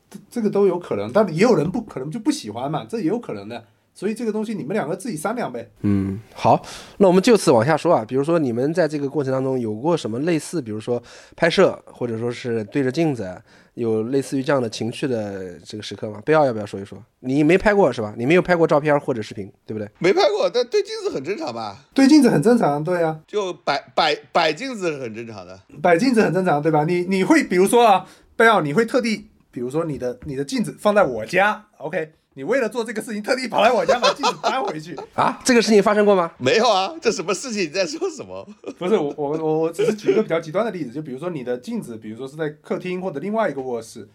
[0.10, 3.66] 这这个都有可能，但也有人不可能就不喜欢嘛，这也有可能的。
[4.00, 5.70] 所以这个东西你们两个自己商量呗。
[5.82, 6.66] 嗯，好，
[7.00, 8.06] 那我们就此往下说啊。
[8.08, 11.04] 比如说你们在这个过程当中有过什么类似，比如说
[11.36, 13.30] 拍摄，或者说是对着镜子，
[13.74, 16.22] 有类似于这样的情绪的这个时刻吗？
[16.24, 16.98] 贝奥要不要说一说？
[17.20, 18.14] 你没拍过是吧？
[18.18, 19.92] 你没有拍过照片或者视频，对不对？
[20.00, 21.84] 没拍过，但对镜子很正常吧？
[21.94, 25.60] 对镜子很正常，对啊，就摆摆摆镜子是很正常的。
[25.82, 26.86] 摆镜子很正常，对吧？
[26.86, 28.08] 你你会比如说啊，
[28.38, 34.98] 贝奥，你会特地，比如说你的你的镜子放在我家，OK，你为了做这个事情，特地跑来我家把镜子搬回去。
[35.14, 36.32] 啊，这个事情发生过吗？
[36.38, 37.64] 没有啊，这什么事情？
[37.64, 38.48] 你在说什么？
[38.78, 44.08] 不是我我我我只是举一个比较极端的例子，就比如说你的镜子，比如说是在客厅或者另外一个卧室，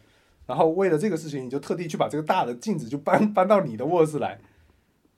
[0.47, 4.39] 然后为了这个事情，你就特地去把这个大的镜子就搬搬到你的卧室来，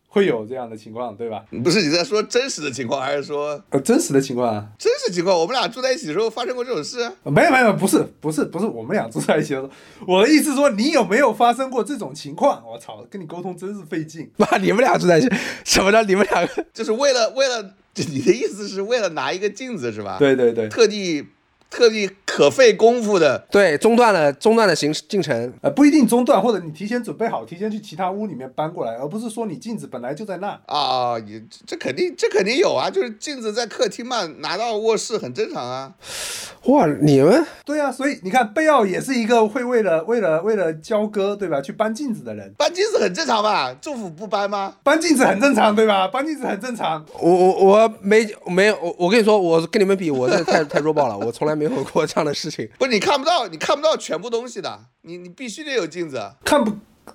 [0.08, 1.44] 会有这样的情况，对吧？
[1.62, 5.38] 不是你在说真实的情况，还是说呃，真实的情况啊，真实情况？
[5.38, 9.70] 我们俩住在一起的时候发生过这种事没有没有，不是不是不是，我们俩住在一起的时候，
[10.06, 12.62] 我的意思说，你有没有发生过这种情况？
[12.66, 14.30] 我操，跟你沟通真是费劲。
[14.38, 15.28] 妈，你们俩住在一起，
[15.64, 16.64] 什么叫你们两个？
[16.72, 21.26] 就是为了为了，你的意思是为了拿一个镜子是吧？，对对对，特地
[21.70, 23.46] 特地可费功夫的。
[23.50, 25.52] 对，中断了中断了行进程。
[25.62, 30.59] 呃，不一定中断，或者你提前准备好，提前去其他屋里面搬过来，而不是说你镜子本来就在那。
[30.66, 35.92] 啊，也这肯定这肯定有啊，就是镜子在客厅嘛，拿到卧室很正常啊。
[36.64, 41.61] 哇，你们对啊，所以你看，贝奥也是一个会为了为了为了交割，对吧？
[41.61, 43.72] 去搬镜子的人，搬镜子很正常吧？
[43.81, 44.74] 政府不搬吗？
[44.83, 46.09] 搬镜子很正常，对吧？
[46.09, 47.05] 搬镜子很正常。
[47.20, 52.68] 我我我没没有我我跟你说，我跟你们比，我这太 太弱爆了，我从来没有过这样的事情。
[52.78, 56.32] 不是你看不到，你看不到全部东西的，你你必须得有镜子。
[56.44, 56.72] 看不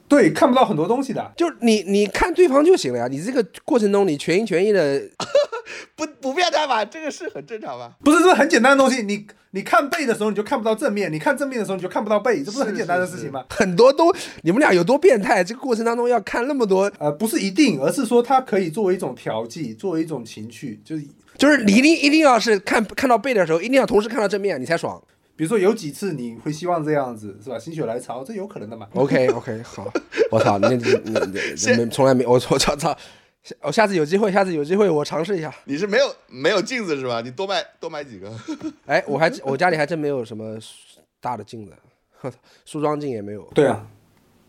[0.08, 1.32] 对，看不到很多东西的。
[1.38, 5.01] 就是你你看对方就行了呀，你这个过程中你全心全意的，
[5.95, 6.84] 不不变态吧？
[6.86, 7.93] 这个是很正常吧？
[8.04, 13.43] 不是这很简单的东西，你你看背的时候你就看不到正面，你看正面的时候你就看不到背，这不是很简单的事情吗？
[13.49, 15.43] 很多都你们俩有多变态？
[15.43, 21.06] 这个过程当中要看那么多，呃，不是一定，而是说它可以作为一种调剂，作为一种情趣，就是
[21.38, 25.02] 就是你一定一定要是看看到背的时候，一定要同时看到正面，你才爽。
[25.36, 27.58] 比如说有几次你会希望这样子，是吧？
[27.58, 28.88] 心血来潮，这有可能的嘛。
[28.94, 29.91] OK OK，好，
[30.30, 32.96] 我操，你你你你你从来没我我操操，
[33.62, 35.52] 我下次有机会，下次有机会我尝试一下。
[35.65, 37.22] 你是没有没有镜子是吧？
[37.22, 38.32] 你多买多买几个。
[38.86, 40.60] 哎，我还我家里还真没有什么
[41.20, 41.74] 大的镜子，
[42.65, 43.41] 梳妆镜也没有。
[43.56, 43.84] 对啊，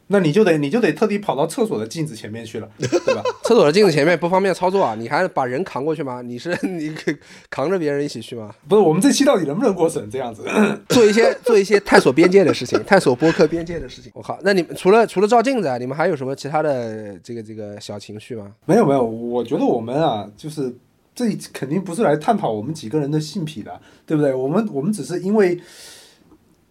[0.09, 3.23] 那你就得你就得特地跑到厕所的镜子前面去了， 对吧？
[3.45, 6.21] 厕所的镜子前面不方便操作啊，你还把人扛过去吗？
[6.23, 7.15] 你是 你可
[7.49, 8.55] 扛着别人一起去吗？
[8.69, 10.11] 不是，我们这期到底能不能过审？
[10.11, 10.45] 这样子，
[10.88, 14.12] 做一些做一些探索边界的事情，探索播客边界的事情。
[14.17, 18.53] 我靠，那你们除了除了照镜子啊，你们还有什么其他的这个这个小情绪吗？
[18.67, 20.75] 没有没有，我觉得我们啊，就是
[21.15, 24.35] 这肯定不是来探讨我们几个人的性癖的，对不对？
[24.35, 25.59] 我们我们只是因为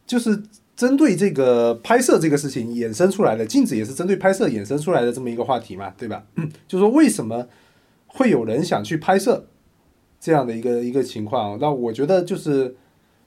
[0.06, 0.42] 就是
[0.82, 6.24] 针对这个拍摄这个事情衍生出来的，镜子也是针对拍摄衍生出来的这么一个话题嘛，对吧？
[6.68, 7.46] 就说为什么
[8.08, 9.46] 会有人想去拍摄
[10.20, 11.60] 这样的一个一个情况？
[11.62, 12.76] 那我觉得就是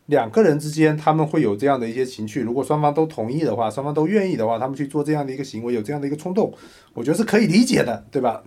[0.06, 6.52] 两个人之间他们会有这样的一些情绪，如果双方都同意的话，双方都愿意的话，他们去做这样的一个行为，有这样的一个冲动，
[6.92, 8.42] 我觉得是可以理解的，对吧？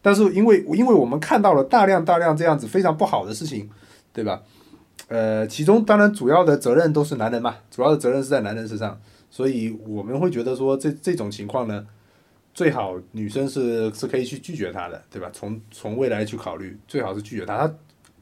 [0.00, 3.68] 但是因为因为我们看到了大量大量这样子非常不好的事情，
[4.12, 4.42] 对吧？
[5.08, 11.86] 呃，其中当然主要的责任都是男人嘛，主要的责任是在男人身上，所以我们会觉得说这这种情况呢，
[12.54, 15.30] 最好女生是是可以去拒绝他的，对吧？
[15.32, 17.74] 从从未来去考虑，最好是拒绝他，他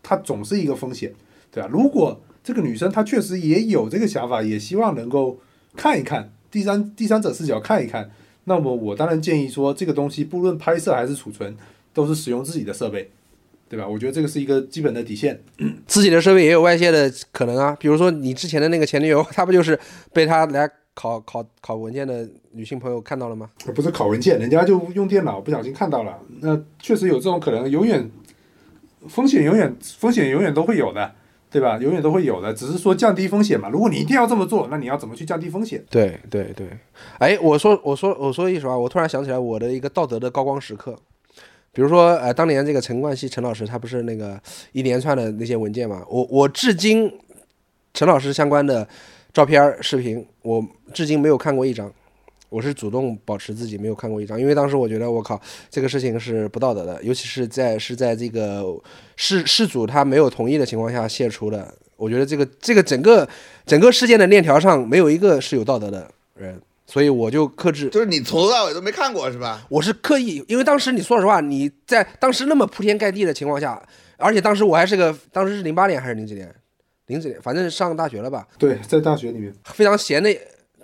[0.03, 1.13] 他总是一个风险，
[1.51, 1.69] 对吧？
[1.73, 5.39] 如果这个女生她确实也有这个想法，也希望能够
[5.77, 8.11] 看一看第三第三者视角看一看，
[8.45, 11.57] 那么我当然建议说，这个东西不论拍摄还是储存，
[11.95, 13.13] 都是使用自己的设备，
[13.73, 13.89] 对吧？
[13.89, 15.43] 我觉得这个是一个基本的底线。
[15.89, 19.79] 自己的设备也有外泄的可能啊，比如说你之前的那个前女友， 她不就是
[20.13, 23.49] 被他来考考考文件的女性朋友看到了吗？
[23.75, 28.11] 不是考文件，人家就用电脑不小心看到了，那确实有这种可能，永远
[29.09, 31.15] 风险永远风险永远都会有的，
[31.51, 31.79] 对吧？
[31.79, 33.71] 永远都会有的，只是说降低风险嘛。
[33.71, 35.83] 如果你一定要这么做，那你要怎么去降低风险？
[35.89, 36.69] 对对对，
[37.19, 40.95] 哎，我说我说我说一实话，我突然想起来我的一个道德的高光时刻，
[41.73, 44.41] 比如说呃，当年这个陈冠希陈老师他不是那个
[44.73, 47.11] 一连串的那些文件嘛，我我至今
[47.95, 48.87] 陈老师相关的
[49.33, 51.91] 照片视频，我至今没有看过一张。
[52.51, 58.63] 我是主动保持自己没有看过一张，因为当时我觉得我靠，这个事情是不道德的，尤其是在是在这个
[59.17, 63.27] 事事主他没有同意的情况下泄出的，我觉得这个这个整个
[63.65, 66.61] 整个事件的链条上没有一个是有道德的人，
[66.93, 67.89] 所以我就克制。
[67.89, 69.65] 就是你从头到尾都没看过是吧？
[69.71, 73.83] 我是刻意，因为当时你说实话，你在当时那么铺天盖地的情况下，
[74.19, 76.55] 而且当时我还是个，当时是零八年还是零几年，
[77.07, 80.31] 零几年，反正上大学了吧，对，在大学里面，非常闲的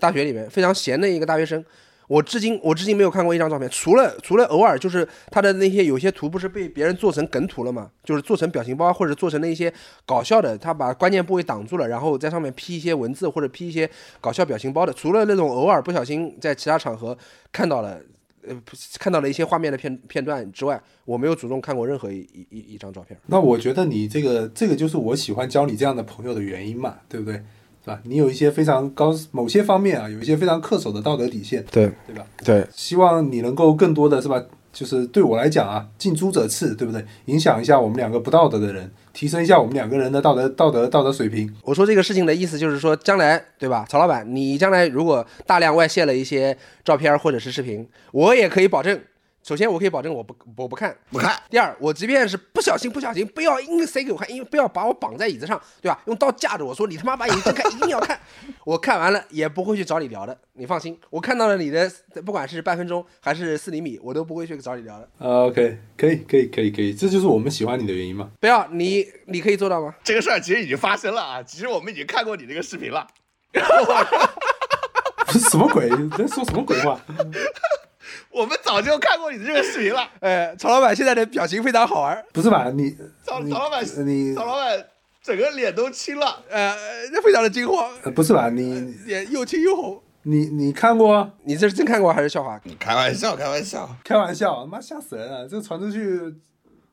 [0.01, 1.63] 大学里面非常闲的一个大学生。
[2.09, 9.73] 我至今我至今没有看过一张照片，除了除了偶尔就是他的那些有些图不是被别人做成梗图了嘛，就是做成表情包或者做成那些
[10.07, 13.89] 搞笑的，他把关键部位挡住了，然后在上面 P 一些文字或者 P 一些
[14.21, 14.93] 搞笑表情包的。
[14.93, 17.17] 除了那种偶尔不小心在其他场合
[17.53, 18.01] 看到了，
[18.47, 18.59] 呃，
[18.99, 23.19] 看到了一些画面的片片段之外，我没有主动看过任何一一一一张照片。
[23.27, 27.43] 那我觉得你这个这个就是我喜欢交你这样的朋友的原因嘛，对不对？
[27.89, 28.01] 是吧？
[28.05, 32.27] 你有一些非常高某些方面啊，有一些非常恪守的道德底线，对对吧？
[32.45, 34.43] 对，希望你能够更多的是吧？
[34.71, 37.03] 就是对我来讲啊，近朱者赤，对不对？
[37.25, 41.51] 影响一下我们两个不道德的人，提升一下我们两个人的道德道德道德水平。
[41.63, 49.01] 我说这个事情的意思就是说，将来对吧，曹老板，你将来如果大量外泄了一些照片或者是视频，我也可以保证，
[49.49, 55.99] 首先我可以保证我不我不看，不看，第二，我即便是不小心不小心，不要硬塞给我看，因为不要把我绑在椅子上，对吧？
[56.05, 58.21] 用刀架着我说你他妈把眼睛看，一定要看。
[58.67, 61.91] 我看完了也不会去找你聊的，你放心，我看到了你的，
[62.27, 65.09] 不管是半分钟还是四厘米，我都不会去找你聊的。
[65.19, 68.31] 啊 OK，可以可以可以可以，这就是我们喜欢你的原因嘛。
[68.39, 69.95] 不要你，你可以做到吗？
[70.05, 71.43] 这个事儿其实已经发生了啊！
[71.43, 73.07] 其实我们已经看过你那个视频了。
[75.29, 75.89] 这是什么鬼？
[75.89, 77.01] 你在说什么鬼话？
[78.31, 80.09] 我们早就看过你的这个视频了。
[80.21, 82.71] 哎，曹老板现在的表情非常好玩，不是吧？
[82.71, 84.85] 你你曹曹老板，你曹老板
[85.23, 86.43] 整个脸都青了。
[86.49, 86.75] 呃，
[87.23, 88.49] 非常的惊慌，呃不是吧？
[88.51, 90.03] 你脸又青又红。
[90.23, 91.31] 你你看过啊？
[91.45, 92.61] 你这是真看过还是笑话？
[92.65, 93.89] 你开玩笑，开玩笑。
[94.05, 95.49] 开玩笑，妈吓死人了！
[95.49, 96.21] 这传出去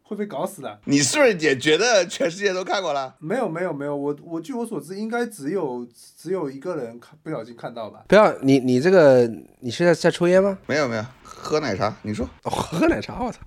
[0.08, 0.80] 会被搞死的。
[0.86, 3.15] 你是不是也觉得全世界都看过了？
[3.20, 8.04] 没有没有没有，我我据我所知，应该只有只有一个人看不小心看到吧？
[8.08, 10.58] 不要你你这个你是在在抽烟吗？
[10.68, 11.96] 没有没有，喝奶茶。
[12.04, 13.39] 你说哦喝奶茶，我操。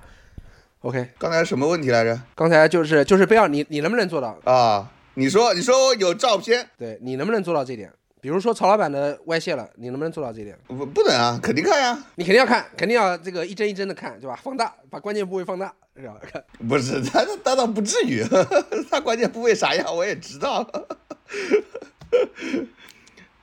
[0.81, 2.21] OK，刚才什么问题来着？
[2.35, 4.37] 刚才就是就是不要你你能不能做到？
[4.44, 7.92] 啊，你说你说有照片，对你能不能做到这点？
[8.21, 10.59] 比如说曹老板的外泄了，你能不能做到这一点？
[10.66, 11.97] 不不能啊，肯定看呀。
[12.16, 14.38] 你肯定要看，肯定要这个一帧一帧的看，对吧？
[14.42, 16.14] 放大，把关键部位放大，是吧？
[16.20, 16.44] 看。
[16.68, 18.22] 不是他他倒不至于，
[18.90, 20.64] 他关键部位啥样我也知道，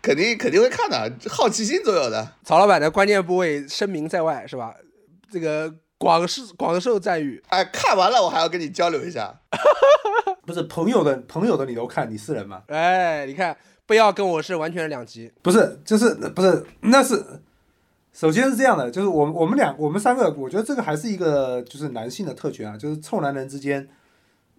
[0.02, 2.34] 肯定肯定会看的，好奇心总有的。
[2.44, 4.74] 曹老板的关键部位声名在外，是吧？
[5.32, 7.44] 这个广受广受赞誉。
[7.50, 9.42] 哎，看完了我还要跟你交流一下。
[10.46, 12.62] 不是朋友的朋友的你都看，你是人吗？
[12.68, 15.32] 哎，你看，不要跟我是完全两极。
[15.42, 17.42] 不是，就是不是，那是
[18.16, 23.86] 首先是这样的，就是我们我们俩我们三个，我觉得这个还是一个就是男性的特权啊，就是臭男人之间，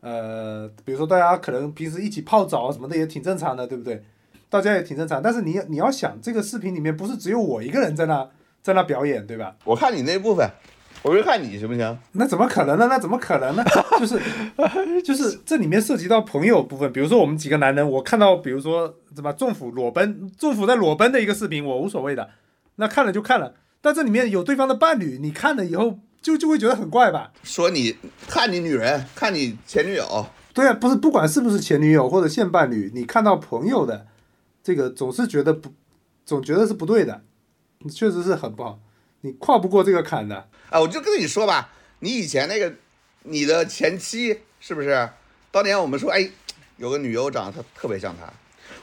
[0.01, 4.05] 呃，比如说大家可能平时一起泡澡什么的也挺正常的，对不对？
[4.51, 8.29] 大家也挺正常，但是你你要想，这个视频里面不是只有我一个人在那
[8.61, 9.57] 在那表演，对吧？
[9.65, 10.47] 我看你那部分，
[11.03, 11.99] 我就看你行不行？
[12.13, 12.87] 那怎么可能呢？
[12.91, 13.65] 那怎么可能呢？
[13.99, 14.21] 就是
[15.03, 22.29] 就是这里面涉及到朋友部分，比如说我们几个男人，我看到比如说怎么政府裸奔，政府在裸奔的一个视频，我无所谓的，
[22.77, 23.55] 那看了就看了。
[23.81, 27.33] 但这里面有对方的伴侣，你看了以后就就会觉得很怪吧？
[27.43, 34.07] 说你看你女人，看你前女友，对啊，不是不管是不是前女友或者现伴侣，你看到朋友的
[34.63, 35.73] 这个总是觉得不，
[36.25, 37.23] 总觉得是不对的，
[37.93, 38.81] 确实是很不好，
[39.21, 40.49] 你跨不过这个坎的。
[40.71, 42.75] 啊，我就跟你说吧，你以前那个
[43.23, 45.09] 你的前妻是不是？
[45.53, 46.29] 当年我们说，哎，
[46.77, 48.31] 有个女友长得特特别像她，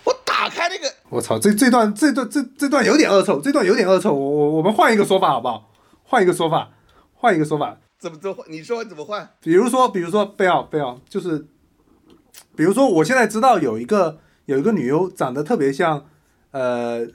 [0.06, 4.14] 我打开那个，我操，这这段这段这这段有点恶臭，这段有点恶臭。
[4.14, 5.72] 我我我们换一个说法好不好？
[6.02, 6.72] 换一个说法，
[7.14, 7.78] 换一个说法。
[8.00, 9.30] 怎么怎么你说怎么换？
[9.40, 11.46] 比如说，比如说贝奥贝奥，就是，
[12.56, 16.06] 比如说我现在知道有一个有一个女优长得特别像，
[16.52, 17.08] 呃，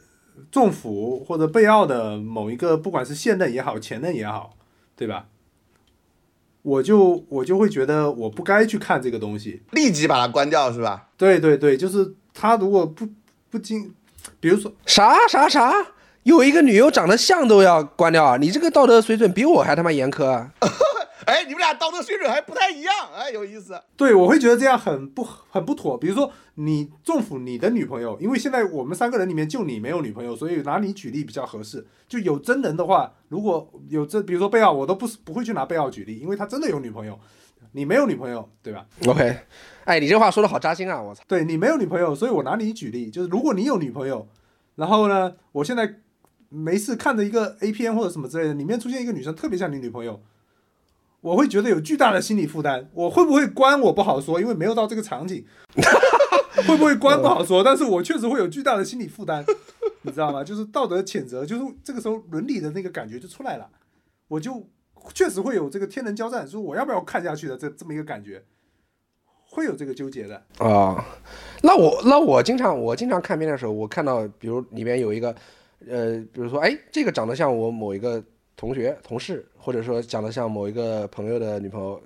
[0.53, 4.55] 政府或者贝奥的某一个，不管是现任也好，前任也好，
[4.97, 5.27] 对吧？
[6.63, 9.63] 我就我就会觉得我不该去看这个东西。
[9.73, 11.09] 立即把它关掉是吧？
[11.17, 13.07] 对对对，就是他如果不
[13.51, 13.95] 不经，
[14.41, 15.73] 比如说啥啥啥？
[16.25, 18.37] 有一个女优长得像都要关掉啊？
[18.37, 20.53] 你这个道德水准比我还他妈严苛啊！
[21.25, 23.81] 哎，你们俩道德水准还不太一样，哎，有意思。
[23.97, 25.97] 对，我会觉得这样很不很不妥。
[25.97, 31.87] 比如说，你政府你的女朋友，因为现在我们三个人里面就你没有女朋友，所以拿你举例比较合适。
[32.09, 37.19] 就有真人的话，如果有这，比如说贝奥，我都不是不会去拿贝奥举例，因为他真的有女朋友，
[37.73, 39.39] 你没有女朋友，对吧？OK，
[39.89, 41.01] 哎，你这话说的好扎心啊！
[41.01, 44.29] 我操，对你没有女朋友，所以我拿你举例，就是如果你有女朋友，
[44.75, 46.01] 然后呢，我现在
[46.51, 50.21] 没事看着一个 A 片或者什么之类的，里面出现一个女生特别像你女朋友，
[51.23, 52.91] 我会觉得有巨大的心理负担。
[52.93, 55.43] 我会不会关我不好说，因为没有到这个场景，
[56.69, 59.43] 会不会关不好说，但是我确实会有巨大的心理负担，
[60.05, 60.45] 你知道吗？
[60.45, 63.67] 就是道德谴责，就是这个时候伦理的那个感觉就出来了，
[64.29, 64.69] 我就
[65.15, 68.45] 确实会有这个天人交战，说我要不要看下去的这这么一个感觉，
[69.51, 70.43] 会有这个纠结的。
[70.59, 71.05] 啊，
[71.63, 75.35] 那我那我经常我经常看片的时候，我看到比如里面有一个，
[75.89, 78.23] 呃，比如说哎，这个长得像我某一个
[78.57, 82.01] 同学、同事，或者说长得像某一个朋友的女朋友，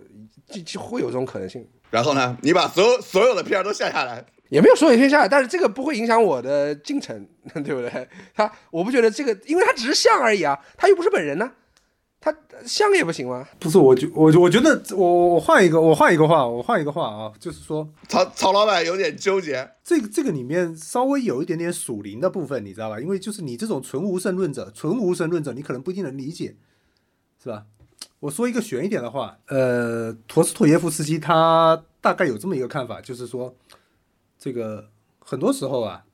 [0.46, 1.66] 就就会有这种可能性。
[1.90, 8.08] 然后呢，你把所有所有的片儿都下下来，也没有所有片下来，但是这个不会影响我的进程， 对不对？
[8.34, 11.52] 他我不觉得这个，因为他只是像而已啊，他又不是本人呢、
[12.24, 12.32] 他
[12.64, 13.44] 香也不行吗？
[13.58, 19.68] 不是，我觉我我觉得我我换一个我换一个话，我换一个话啊，就是说曹曹老板有点纠结。
[19.82, 23.00] 这个这个里面稍微有一点点属灵的部分，你知道吧？
[23.00, 26.54] 因为就是你这种纯无神论者，纯无神论者，你可能不一定能理解，
[27.42, 27.66] 是吧？
[28.20, 33.52] 我说一个悬一点的话，呃，陀思妥耶夫斯基他大概有这么一个看法，就是说，
[34.38, 36.04] 这个很多时候啊，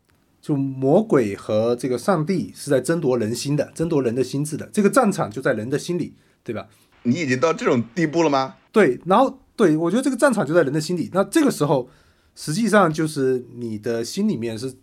[0.49, 6.67] 就魔鬼和这个上帝是在争夺人心的，争夺人的心智的，这个战场就在人的心里，对吧？
[7.03, 8.55] 你已经到这种地步了吗？
[8.73, 11.11] 对，然后对我觉得这个战场就在人的心里。
[11.13, 11.91] 那这个时候，
[12.35, 14.75] 实际上就是你的心里面是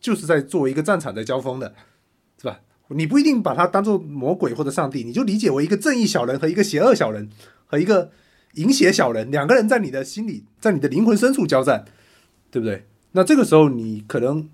[0.00, 1.74] 就是在作为一个战场在交锋的，
[2.40, 2.60] 是吧？
[2.88, 7.28] 你不一定把它当做魔鬼或者上帝，你就理解为一个正义小人和一个邪恶小人
[7.66, 8.10] 和一个
[8.54, 11.84] 淫邪小人，两个人在你的心里，在你的灵魂深处交战，
[12.50, 12.86] 对不对？
[13.12, 14.48] 那这个时候你可能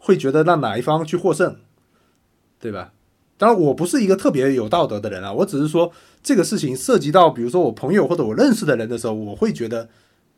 [0.00, 1.58] 会觉得让哪一方去获胜，
[2.58, 2.92] 对吧？
[3.38, 5.90] 当然，我不是一个特别有道德的人啊，我只是说
[6.22, 9.88] 这个事情涉及到，比如说我朋友或者我认识的人的时候，我会觉得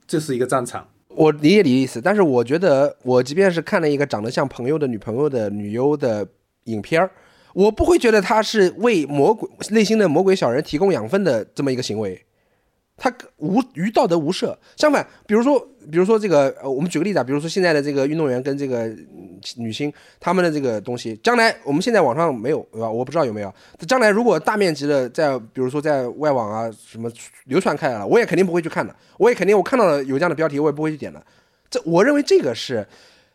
[0.07, 0.87] 这是一个战场。
[1.09, 6.27] 我理解你的意思，但是我觉得，我即便是看了一个长得像朋友的女朋友的女优的
[6.65, 7.11] 影片儿，
[7.55, 12.25] 我不会觉得他是为魔鬼内心的魔鬼小人提供养分的这么一个行为，
[12.97, 14.57] 他无于道德无涉。
[14.77, 22.91] 相反，比如说，比如说这个，呃，我们举个例子啊，比如说现在的这个运动员跟这个嗯女星他们的这个东西，将来我们现在网上没有，对吧？
[22.91, 23.53] 我不知道有没有。
[23.87, 27.11] 将来如果大面积的在，比如说在外网啊什么
[27.47, 28.95] 流传开来了，我也肯定不会去看的。
[29.19, 31.25] 我也肯定我看到了有这样的标题，我也不会去点的。
[31.71, 32.87] 这我认为这个是，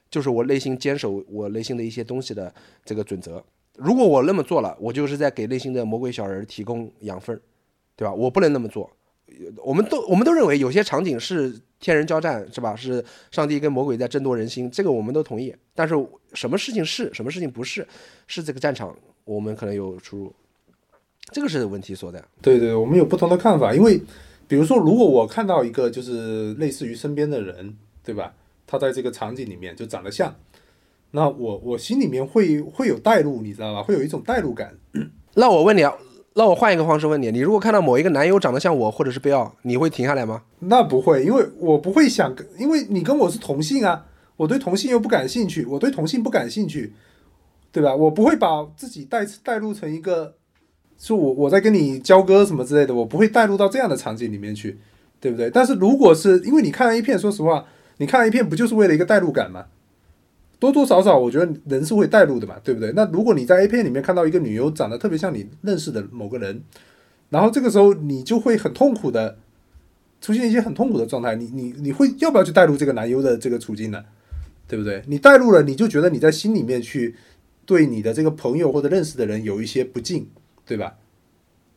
[0.10, 2.54] 就是我内心坚守我内心的一些东西的
[2.86, 3.44] 这个准则。
[3.76, 7.40] 如果我那么做了，我就是在给内心的魔鬼小人提供养分，
[7.96, 8.14] 对吧？
[8.14, 8.90] 我不能那么做。
[9.64, 12.76] 我们都我们都认为有些场景是天人交战，是吧？
[12.76, 15.56] 是上帝跟魔鬼在争夺人心，这个我们都同意。
[15.76, 15.94] 但是
[16.34, 17.88] 什么事情是，什么事情不是，
[18.26, 20.34] 是这个战场，我们可能有出入，
[21.32, 22.24] 这个是问题所在。
[22.42, 24.02] 对对，我们有不同的看法，因为
[24.48, 28.34] 比如说，如果我看到一个就是类似于身边的人，对吧？
[28.66, 30.36] 他在这个场景里面就长得像，
[31.12, 33.84] 那我我心里面会会有代入，你知道吧？
[33.84, 34.78] 会有一种代入感。
[35.36, 35.94] 那我问你啊，
[36.38, 40.44] 那我换一个方式问你，你如果看到某一个男优长得像我或者是贝奥，你会停下来吗？
[40.60, 46.94] 那不会，因为我不会想跟，因为你跟我是同性啊，我对同性又不感兴趣，我对同性不感兴趣，
[47.72, 47.96] 对吧？
[47.96, 50.36] 我不会把自己带带入成一个，
[51.00, 54.78] 是我我在跟你交割什么之类的，我不会带入到这样的场景里面去，
[55.20, 55.50] 对不对？
[55.50, 57.66] 但是如果是因为你看了一片，说实话，
[57.98, 59.66] 你看了一片不就是为了一个代入感吗？
[60.60, 62.92] 多多少少，我觉得人是会带入的嘛，对不对？
[62.94, 66.62] 那如果你在 A 片里面看到一个女优长得特别像你认识的某个人，
[67.30, 69.38] 然后这个时候你就会很痛苦的
[70.20, 74.04] 出现一些很痛苦的状态，你你你会要不要去带入这个男优的这个处境呢？
[74.68, 75.02] 对不对？
[75.08, 77.16] 你带入了，你就觉得你在心里面去
[77.66, 80.28] 对你的这个朋友或者认识的人有一些不敬，
[80.66, 80.96] 对吧？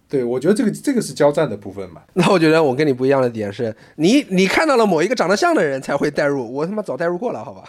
[0.08, 2.02] 对，我觉得这个这个是交战的部分嘛。
[2.14, 7.62] 那我觉得我跟你不一样的点是你你看到了某一个长得像的人才会带入，我他妈早带入过了，好吧？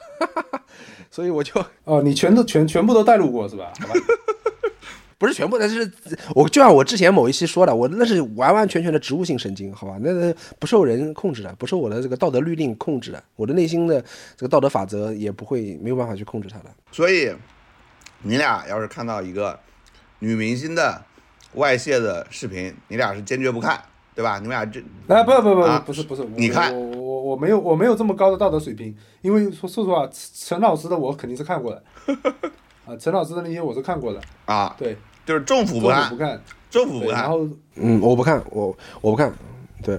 [1.12, 3.72] 所以我就哦，你全都全全部都带入过是吧？
[3.80, 3.94] 好吧。
[5.20, 5.88] 不是全部，但是
[6.34, 9.96] 我就像我之前某一期说的，我那是完完全全的植物性神经，好吧？
[10.02, 14.02] 那那不受人控制的，不受我的这个道德律令控制的，我的内心的
[14.36, 16.72] 这个道德法则也不会没有办法去控制它的。
[16.92, 17.32] 所以，
[18.24, 19.60] 你俩要是看到一个
[20.18, 21.00] 女明星的
[21.54, 23.80] 外泄的视频，你俩是坚决不看，
[24.16, 24.40] 对吧？
[24.40, 24.80] 你们俩这
[25.14, 27.01] 啊，不不不啊不是不是，你看我
[27.32, 31.84] 我我没有我没有这么高的道德水平，因为说说实话，陈老师的我肯定是看过的，
[32.86, 37.30] 啊，陈老师的那些我是看过的，啊，对，就是政府不看政府不，看，政府不看，然。
[37.30, 39.34] 后嗯，我不看，我我不看，
[39.82, 39.98] 对，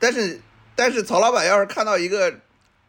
[0.00, 0.40] 但是
[0.74, 2.34] 但是曹老板要是看到一个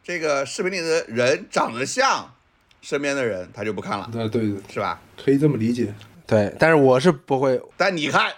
[0.04, 2.34] 这个视频里的人长得像
[2.82, 5.00] 身边的人，他就不看了，对对对，是吧？
[5.24, 5.94] 可以这么理解，
[6.26, 8.32] 对，但是我是不会，但你看，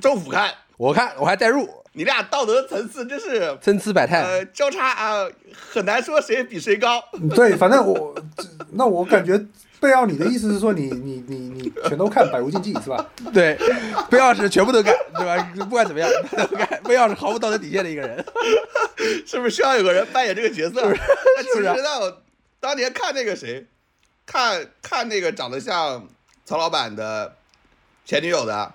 [0.00, 4.22] 政府看，我看我还代入，你俩道德层次真是参差百态。
[4.22, 5.26] 呃交叉啊，
[5.72, 7.02] 很难说谁比谁高。
[7.34, 8.14] 对，反正我
[8.72, 9.38] 那我感觉
[9.80, 13.04] 贝奥，你的意思是说你你你你全都看，百无禁忌是吧？
[13.32, 13.58] 对，
[14.08, 15.36] 贝奥是全部都干，对吧？
[15.58, 16.80] 不管怎么样，他都干。
[16.84, 18.24] 贝奥是毫无道德底线的一个人。
[19.26, 20.88] 是不是需要有个人扮演这个角色？
[20.94, 21.00] 是
[21.36, 22.22] 那其实是啊呢，我
[22.60, 23.66] 当年看那个谁，
[24.26, 26.06] 看看那个长得像
[26.44, 27.34] 曹老板的
[28.04, 28.72] 前女友的，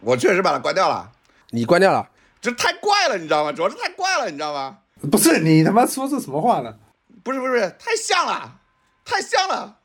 [0.00, 1.10] 我确实把他关掉了，
[1.50, 2.08] 你关掉了，
[2.40, 3.52] 这太怪了，你知道吗？
[3.52, 4.78] 主要是太怪了，你知道吗？
[5.10, 6.74] 不是你他妈说这什么话呢？
[7.22, 8.60] 不是不是不是，太像了，
[9.04, 9.78] 太像了，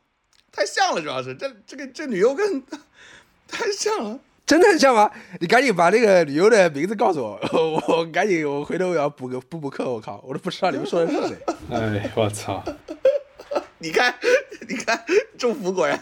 [0.51, 2.63] 太像了，主要是这这个这女优跟
[3.47, 4.19] 太像了。
[4.45, 5.09] 真的很像吗？
[5.39, 9.89] 你赶紧把那个旅游的名字告诉我， 我我赶紧，我回头我要补个补补课。
[9.89, 11.37] 我靠，我都不知道你们说的是谁。
[11.71, 12.61] 哎，我操！
[13.79, 14.13] 你看，
[14.67, 15.03] 你看，
[15.37, 15.97] 祝福果然。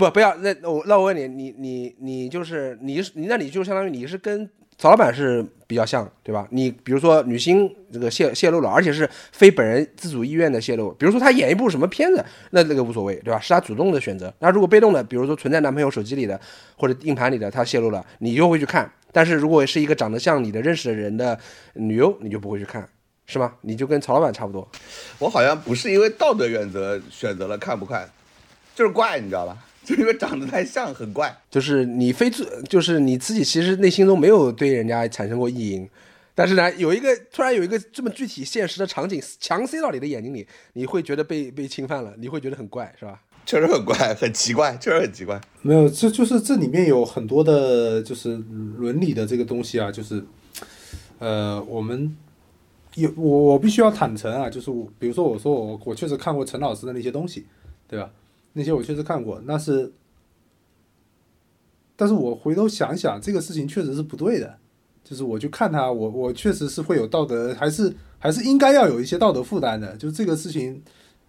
[0.00, 4.48] 不，不要，那我那我问你，你你你就是你是你，那你就相当于你是跟
[4.78, 6.48] 曹老板是比较像，对吧？
[6.50, 13.38] 你比如说女星这个泄泄露了，而且是非本人自主意愿的泄露，比如说她演一部什么片子，那那个无所谓，对吧？
[13.38, 14.32] 是她主动的选择。
[14.38, 16.40] 那如果被动的，比如说存在男朋友手机里的
[16.78, 18.90] 或者硬盘里的，她泄露了，你就会去看。
[19.12, 21.38] 但是如果是一个长得像你的认识的人的
[21.74, 22.88] 女优，你就不会去看，
[23.26, 23.52] 是吗？
[23.60, 24.66] 你就跟曹老板差不多。
[25.18, 28.08] 我好像不是因为道德原则选择了看不看，
[28.74, 29.58] 就是怪，你知道吧？
[29.84, 31.36] 就因为长得太像，很怪。
[31.50, 35.88] 就是你非自，就是你自己其实内心中没有对人家产生过意淫，
[36.34, 43.20] 但是呢，有一个突然有一个这么具体现实的场景强塞到你的眼睛里，你会觉得被被侵犯了，你会觉得很怪，是吧？
[43.46, 45.40] 确实很怪，很奇怪，确实很奇怪。
[45.62, 48.36] 没有，这就是这里面有很多的，就是
[48.76, 50.22] 伦理的这个东西啊，就是，
[51.18, 52.14] 呃，我们
[52.94, 57.46] 有我我必须要坦诚啊，就是我比如说我说我我确实看过陈老师的那些东西，
[57.88, 58.10] 对吧？
[58.52, 59.92] 那些我确实看过，那是，
[61.96, 64.58] 但是我回头想想，这个事情确实是不对的，
[65.04, 70.82] 就是我去看他，我我确实是会有道德，还是还是应该要有一些道德负担的，就这个事情。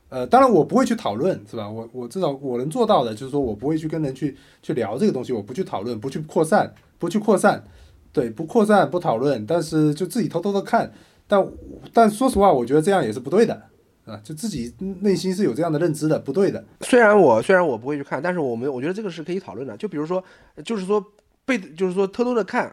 [0.10, 1.70] 呃，当然我不会去讨论，是吧？
[1.70, 7.64] 我我至少我能做到的，就是说我不会去跟人去去聊这个东西，我不去讨论，不去扩散，不去扩散，
[8.12, 10.92] 对，不扩散，不讨论，但是就自己偷偷的看。
[11.28, 11.48] 但
[11.94, 13.70] 但说实话，我觉得这样也是不对的，
[14.06, 16.64] 啊，就自己内心是有这样的认知的，不对的。
[16.82, 19.78] 虽然我虽然我不会去看，但是我们我觉得这个是可以讨论的。
[19.78, 20.24] 就比如说，
[20.66, 21.04] 就是说
[21.46, 22.72] 被就是说偷偷的看，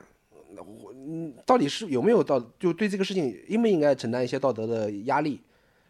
[0.56, 5.40] 我嗯，到底是有没有道，就对这个事情应不应该承担一些道德的压力？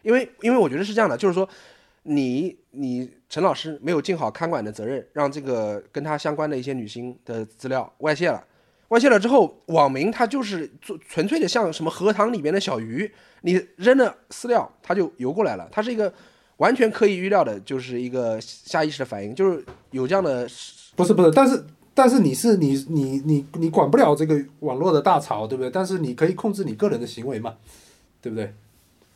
[0.02, 1.48] 因为因为我觉得是这样的，就是说，
[2.04, 8.42] 你你陈老师没有尽好看管的责任，让这个跟他相关的一些女星的资料外泄了，
[8.88, 13.10] 外泄了之后，网民他就是做纯粹的像什么荷塘里面的小鱼，
[13.42, 16.12] 你扔了饲料，它就游过来了，它是一个
[16.56, 20.48] 完全可以预料的，就是一个下意识的反应，就是有这样的，
[20.96, 21.64] 不是不是，但是
[21.94, 25.70] 但是你是你你你你管不了这个网络的大潮，对不对？
[25.70, 27.56] 但是你可以控制你个人的行为嘛，
[28.22, 28.54] 对不对？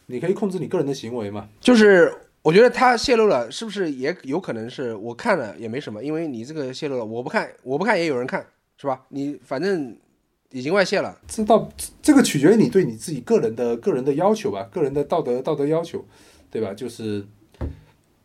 [0.06, 1.48] 你可以控制你个人的行为嘛？
[1.60, 2.12] 就是
[2.42, 8.44] 我觉得它泄露了，是不是也有可能是我看了也没什么，因为你这个泄露了，我不看，我不看也有人看，
[8.82, 9.00] 是吧？
[9.10, 9.96] 你反正
[10.50, 11.70] 已经外泄了，这到
[12.02, 16.04] 这个取决于你对你自己个人的个人的要求吧，个人的道德道德要求，
[16.50, 16.74] 对吧？
[16.74, 17.24] 就是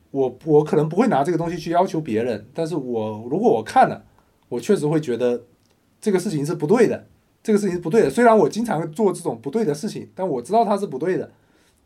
[0.09, 4.03] 我我可能不会拿这个东西去要求别人，但是我如果我看了，
[4.49, 5.43] 我确实会觉得
[6.01, 7.07] 这个事情是不对的，
[7.43, 8.09] 这个事情是不对的。
[8.09, 11.31] 虽然我经常做这种不对的事情，但我知道它是不对的。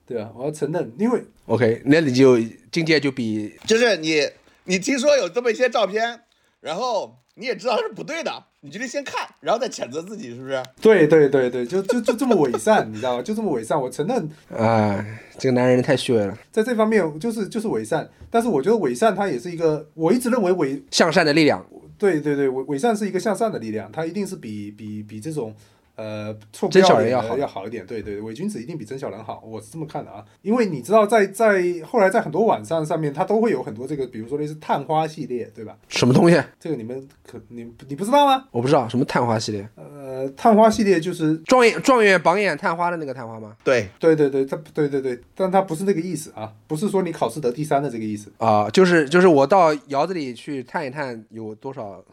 [0.03, 2.37] 对吧，我要承认，因为 OK，那你就
[2.71, 4.21] 境界就比就是你
[4.63, 6.21] 你听说有这么一些照片，
[6.59, 10.61] 然后你也知道是不对的，你就得先看，然后再谴责自己，是不是？
[10.81, 13.23] 对对对对，就就就这么伪善，你知道吗？
[13.23, 15.05] 就这么伪善，我承认啊，
[15.37, 21.65] 这个男人太虚伪了，在这方面就是就是伪善，但是我觉得伪善它也是一个，我一直认为伪向善的力量，
[21.97, 25.55] 对对对，伪伪善是一个向善的力量，它一定是比比比这种。
[26.01, 30.25] 呃，臭不真小要脸人要好要好一点，对对，伪君子一定比真小人好，我是这么看的啊。
[30.41, 35.77] 因为你知道在，在后来在很多网站上面，它都会有很多这个，比如说类似探花系列，对吧？
[35.87, 36.41] 什么东西？
[36.59, 38.45] 这个你们可你你不知道吗？
[38.49, 43.55] 我不知道什么探花系列，呃，探花系列就是状元状元榜眼探花的那个探花吗？
[43.63, 48.31] 对，对对对，它对对对，但它不是那个意思啊，不是说你考试得第三的这个意思。
[48.37, 52.03] 啊、就是就是我到窑子里去探一探有多少，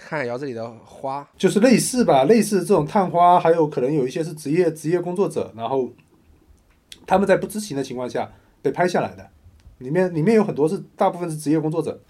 [0.00, 5.90] 看窑子里的花，就是类似吧，类似这种探花，还有可能有一些是职业职业工作者，然后
[7.06, 8.32] 他们在不知情的情况下
[8.62, 9.28] 被拍下来的，
[9.78, 12.00] 里面里面有很多是大部分是职业工作者，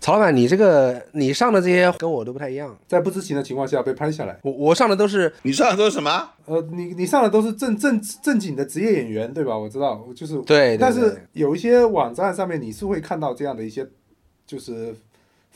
[0.00, 4.38] 曹老板，你这个你上的这些跟我都不太一样，在不知情的情况下被拍下来。
[4.42, 6.30] 我我上的都是你上的都是什么？
[6.44, 9.58] 呃，你你上的都是正正正经的职业演员，对吧？
[9.58, 13.84] 我知道，就是对对但是有一些网站上面你是会看到这样的一些，
[14.46, 14.94] 就是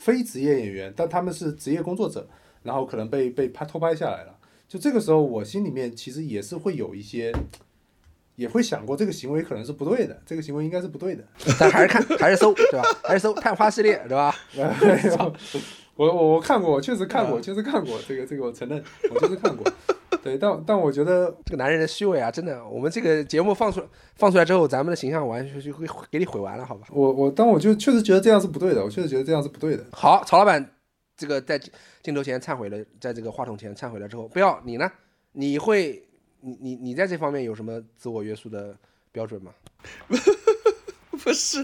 [0.01, 2.27] 非职业演员，但他们是职业工作者，
[2.63, 4.35] 然后可能被被拍偷拍下来了。
[4.67, 7.31] 就这个时候，我心里面其实也是会有一些，
[8.35, 11.23] 也会想过这个行为可能是不对的，这个行为应该是不对的。
[11.59, 12.81] 但还是看还是搜对吧？
[13.03, 14.35] 还是搜探花系列对吧？
[15.95, 18.83] 我我我看过，我确实看过，确实看过这个这个，我承认，
[19.13, 19.65] 我确实看过。
[20.23, 23.81] 对，但但我觉得这个男人的虚伪啊，真的，我们这个节目放出
[24.15, 26.87] 放出来之后，咱们的形象完全就会给你毁完了，好吧？
[26.91, 29.83] 我我但我就确实觉得这样是不对的，我确实觉得这样是不对的。
[29.91, 30.63] 好，曹老板，
[31.17, 31.59] 这个在
[32.03, 34.91] 镜头前忏悔了，在这个话筒前忏悔了之后，不要你呢？
[35.33, 36.03] 你会，
[36.41, 38.75] 你你你在这方面有什么自我约束的
[39.11, 39.51] 标准吗？
[41.23, 41.63] 不是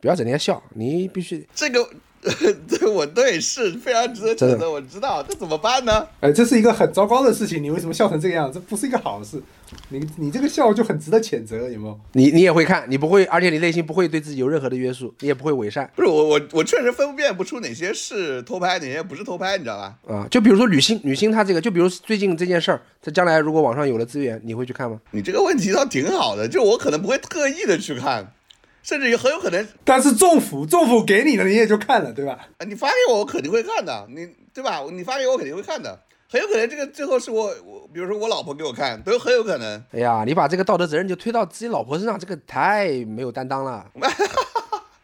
[0.00, 1.88] 不要整天笑，你必须这个，
[2.66, 6.06] 这我对是非常值得谴责，我知道，这怎么办呢？
[6.20, 8.58] 哎，这是一个很糟糕的事情，你为什么笑成这个样子？
[8.58, 9.42] 这不是一个好事。
[9.88, 12.00] 你你这个笑就很值得谴责，有没有？
[12.12, 19.96] 你你也会看，你不会，而且你内心不会对自己有任何的约束，你也不会伪善不是我我我确实分辨不出哪些是偷拍，哪些不是偷拍，你知道吧？
[20.06, 20.26] 啊。
[20.30, 24.98] 就比如说女星，女星她这个，就比如最近这件事儿，她将来如果网上有了资源，你会去看吗？
[25.10, 28.32] 你这个问题倒挺好的，就我可能不会特意的去看，
[28.84, 32.38] 甚至于很有可能但是政府政府给你的，你也就看了，对吧？
[32.58, 34.80] 啊，你发给我，我肯定会看的，你对吧？
[34.92, 39.82] 你发给我，我肯定会看的，很有可能这个最后是我我，比如说我老婆给我看，都很有可能。
[39.92, 43.90] 哎呀，你把这个道德责任就推到自己老婆身上，这个太没有担当了。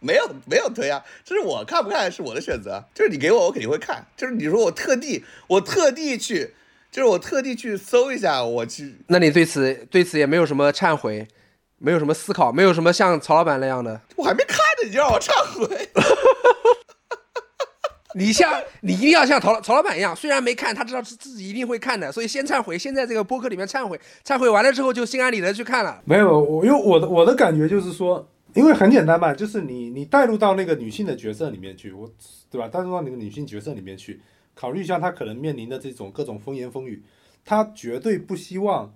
[0.03, 6.55] 没有没有推啊，就是我看不看是我的选择，就是你给我我肯定会看，就是你说我特地我特地去，
[6.91, 11.29] 就是我特地去搜一下，我去那你对此对此也没有什么忏悔，
[11.83, 15.89] 没有什么思考，没有什么像曹老板那样的，我还没看呢，你就让我忏悔，
[18.15, 18.53] 你像
[18.83, 26.03] 你一定要像曹曹老板一样，虽然没看，他知道自自己一定会看的，所以先忏悔，先在这个播客里面忏悔，忏悔完了之后就心安理得去看了。
[26.05, 32.07] 没有，我因为我的我的感觉就是说，因为很简单嘛，就是你你带入到那个女性的角色里面去，我
[32.51, 32.69] 对吧？
[32.69, 34.21] 带入到那个女性角色里面去，
[34.55, 37.03] 考虑一下她可能面临的这种各种风言风语，
[37.45, 38.93] 她绝对不希望，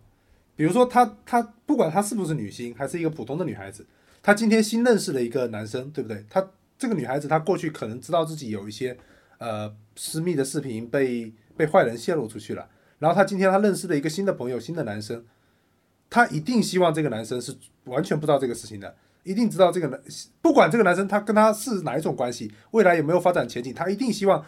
[0.56, 3.86] 比如说她她不管她是不是女星，还是一个普通的女孩子，
[4.22, 6.24] 她今天新认识了一个男生，对不对？
[6.28, 6.46] 她
[6.78, 8.96] 这个女孩子她过去可能知道自己有一些
[9.38, 15.24] 呃私密的视频被被坏人泄露出去了，然后她今天她认识了一个新的朋友，新的男生。
[16.10, 18.94] 她一定希望这个男生是完全不知道这个事情的，
[19.24, 20.00] 一定知道这个男，
[20.40, 24.44] 不管这个男生他跟他是哪一种关系，未来有没有发展前景，他一定希望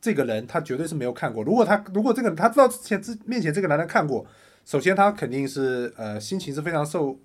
[0.00, 1.44] 这个人他绝对是没有看过。
[1.44, 4.24] 如果他如果这个他知道之前之面前这个男人看过，
[4.64, 7.18] 首先他肯定是呃心情是非常受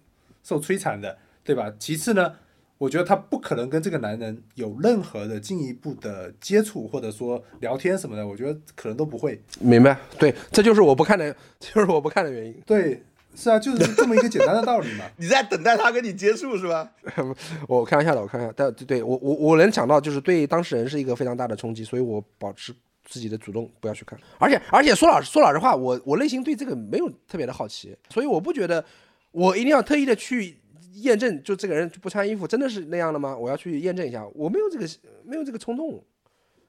[0.44, 1.72] 受摧残的，对吧？
[1.78, 2.34] 其次呢，
[2.78, 9.40] 我觉得他不可能跟这个男人有任何的进一步的接触，或者说聊天什么的，我觉得可能都不会。
[9.60, 9.98] 明白？
[10.18, 12.62] 对，这就是我不看的， 就是我不看的原因。
[12.66, 13.04] 对，
[13.36, 15.06] 是啊，就是这么一个简单的道理嘛。
[15.18, 16.92] 你在等待他跟你接触是吧？
[17.68, 22.74] 我开玩笑的，我开玩笑，但对我我我能想到，就是对当事人是一个非常大的冲击，所以我保持
[23.06, 24.20] 自己的主动，不要去看。
[24.40, 28.84] 而且而且说老实说老实话，我我内心对这个没有特别的好奇，所以我不觉得
[29.32, 30.58] 我一定要特意的去
[30.96, 33.38] 验证，就这个人不穿衣服真的是那样的吗？
[33.38, 34.88] 我要去验证一下，我没有这个
[35.24, 36.04] 没有这个冲动，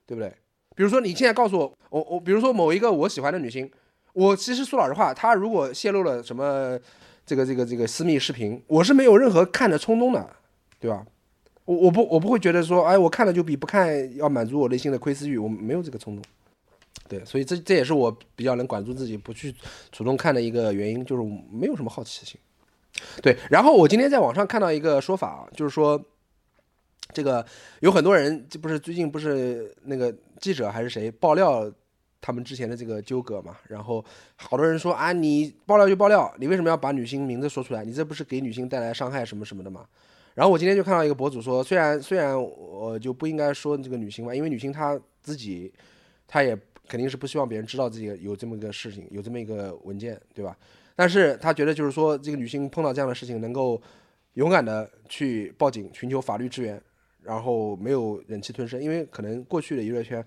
[0.06, 0.32] 对不对？
[0.74, 3.70] 比如说你现在告诉我，我我比如说某一个我喜欢的女星，
[4.12, 6.78] 我其实说老实话，她如果泄露了什么
[7.24, 10.36] 这个这个这个私密视频，我是没有任何看的冲动的，
[10.78, 11.06] 对吧？
[11.66, 16.24] 我我不我不会觉得说，哎，我看了就比不看要满足我内心的窥私欲，我没有这个冲动。
[17.08, 19.54] 对，所以这这也是我比较能管住自己不去
[19.92, 22.40] 主动看的一个原因，就是没有什么好奇心。
[23.20, 26.02] 对，然后我今天在网上看到一个说法啊，就是说，
[27.12, 27.44] 这个
[27.80, 31.70] 有很多人，这不是最近不是那个记者还是谁爆料
[32.20, 33.56] 他们之前的这个纠葛嘛？
[33.68, 34.04] 然后
[34.36, 37.84] 好多人说啊，你爆料就爆料，你为什么要把女星名字说出来？
[37.84, 39.84] 你这不是给女性带来伤害什么什么的吗？
[40.36, 45.72] 然后我今天就看到一个博主说，虽然虽然我就不应该说这个女星吧，因为女星她自己，
[46.28, 46.54] 她也
[46.86, 50.54] 肯定是不希望别人知道自己有这么一个事情，有这么一个文件，对吧？
[50.94, 53.80] 但是她觉得就是说，这个女性碰到这样的事情，能够
[54.34, 56.78] 勇敢的去报警，寻求法律支援，
[57.22, 60.22] 然后没有忍气吞声，因为可能过去的娱乐圈，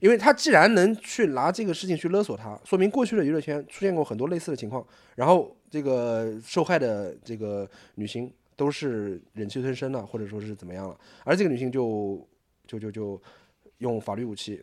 [0.00, 4.84] 因为她既然能去拿这个事情去勒索她，说明过去的娱乐圈出现过很多类似的情况，
[5.14, 8.28] 然后这个受害的这个女星
[8.62, 12.24] 都是忍气吞声了，或者说是怎么样了，而这个女性就
[12.64, 13.20] 就就就
[13.78, 14.62] 用法律武器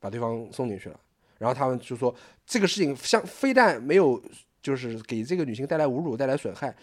[0.00, 0.98] 把对方送进去了，
[1.36, 2.14] 然后他们就说
[2.46, 4.18] 这个事情像非但没有
[4.62, 6.74] 就是给这个女性带来侮辱、带来损害，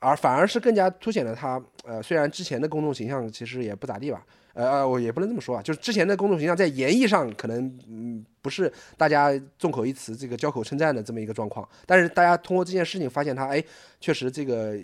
[0.00, 13.62] 而反而是更加凸显了她呃虽然之前的公众形象其实也不咋地吧，呃呃我也不能这么说啊，就是之前的公众形象在演绎上可能嗯不是大家众口一词这个交口称赞的这么一个状况，但是大家通过这件事情发现她哎
[14.00, 14.74] 确实这个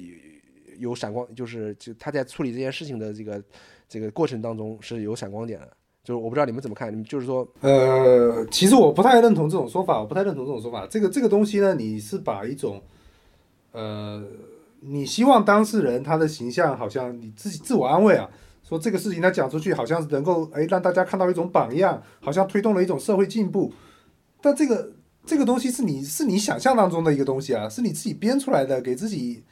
[0.79, 3.43] 有闪光，就是就他在处理这件事情的这个
[3.89, 5.69] 这个过程当中是有闪光点的，
[6.05, 10.87] 就是我不知道你们怎么看，你们就是说呃，其实我不太认同这种说法，我不太认同这种说法。
[10.87, 12.81] 这个这个东西呢，你是把一种，
[13.73, 14.25] 呃，
[14.81, 18.29] 你希望当事人他的形象好像你自己自我安慰啊，
[18.63, 23.73] 说这个事情他讲出去，好像能够哎让大家看到一种榜样，好像推动了一种社会进步。
[24.41, 24.93] 但这个
[25.25, 29.43] 这个东西是你是你想象当中的一个东西啊，是你自己编出来的，给自己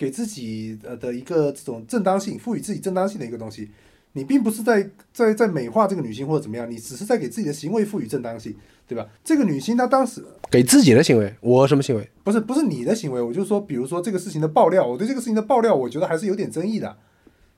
[0.00, 3.68] 给自己呃的一个这种正当性，赋予自己正当性的一个东西。
[4.12, 8.56] 你并不是在在在美化这个女性或者怎么样，你只是在给自己的行为赋予正当性，
[8.88, 9.06] 对吧？
[9.22, 12.10] 这个女性她当时给自己的行为，我什么行为？
[12.24, 16.96] 不是不是你的行为，我就说，比如说这个事情的爆料，我对这个事情的爆料，我觉得还是有点争议的，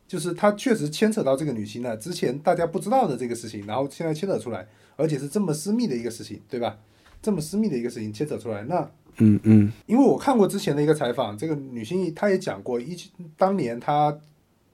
[0.08, 4.66] 就是它确实牵扯到这个女性的之前大家不知道的这个事情，然后现在牵扯出来，
[4.96, 6.76] 而且是这么私密的一个事情，对吧？
[7.22, 9.72] 这么私密的一个事情牵扯出来，那嗯嗯。
[9.86, 12.96] 因为我看过之前的一个采访，这个女性她也讲过，一
[13.36, 14.16] 当年她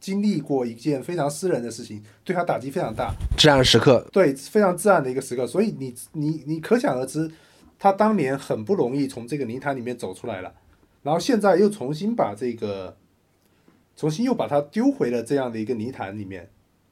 [0.00, 7.30] 经历过一件非常私人的事情，对她打击非常大，至暗时刻，对，非常至暗的一个时刻，所以你你你可想而知，
[7.78, 10.54] 她当年很不容易从这个泥潭里面走出来了，
[11.02, 12.96] 然后现在又重新把这个，
[13.96, 16.48] 重新又把她丢回了这样的一个泥潭里面，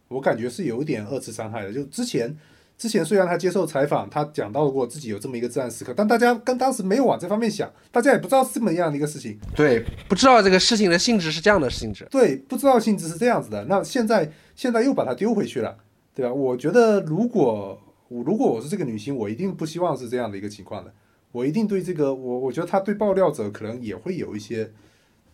[0.09, 1.73] 我感觉是有点二次伤害的。
[1.73, 2.37] 就之前
[2.79, 12.07] 之前虽然他接受采访，他讲到过自己有这么一个自然时刻，但大家跟当时没有往这方面想，大家也不知道是这么样的一个事情，对，不知道这个事情的性质是这样的性质。
[12.11, 13.65] 对，不知道性质是这样子的。
[13.65, 15.77] 那现在现在又把它丢回去了，
[16.15, 16.33] 对吧？
[16.33, 20.93] 我觉得如果我如果我是这个女星，我一定不希望是这样的一个情况的。
[21.33, 24.71] 我一定对这个我我觉得他对爆料者可能也会有一些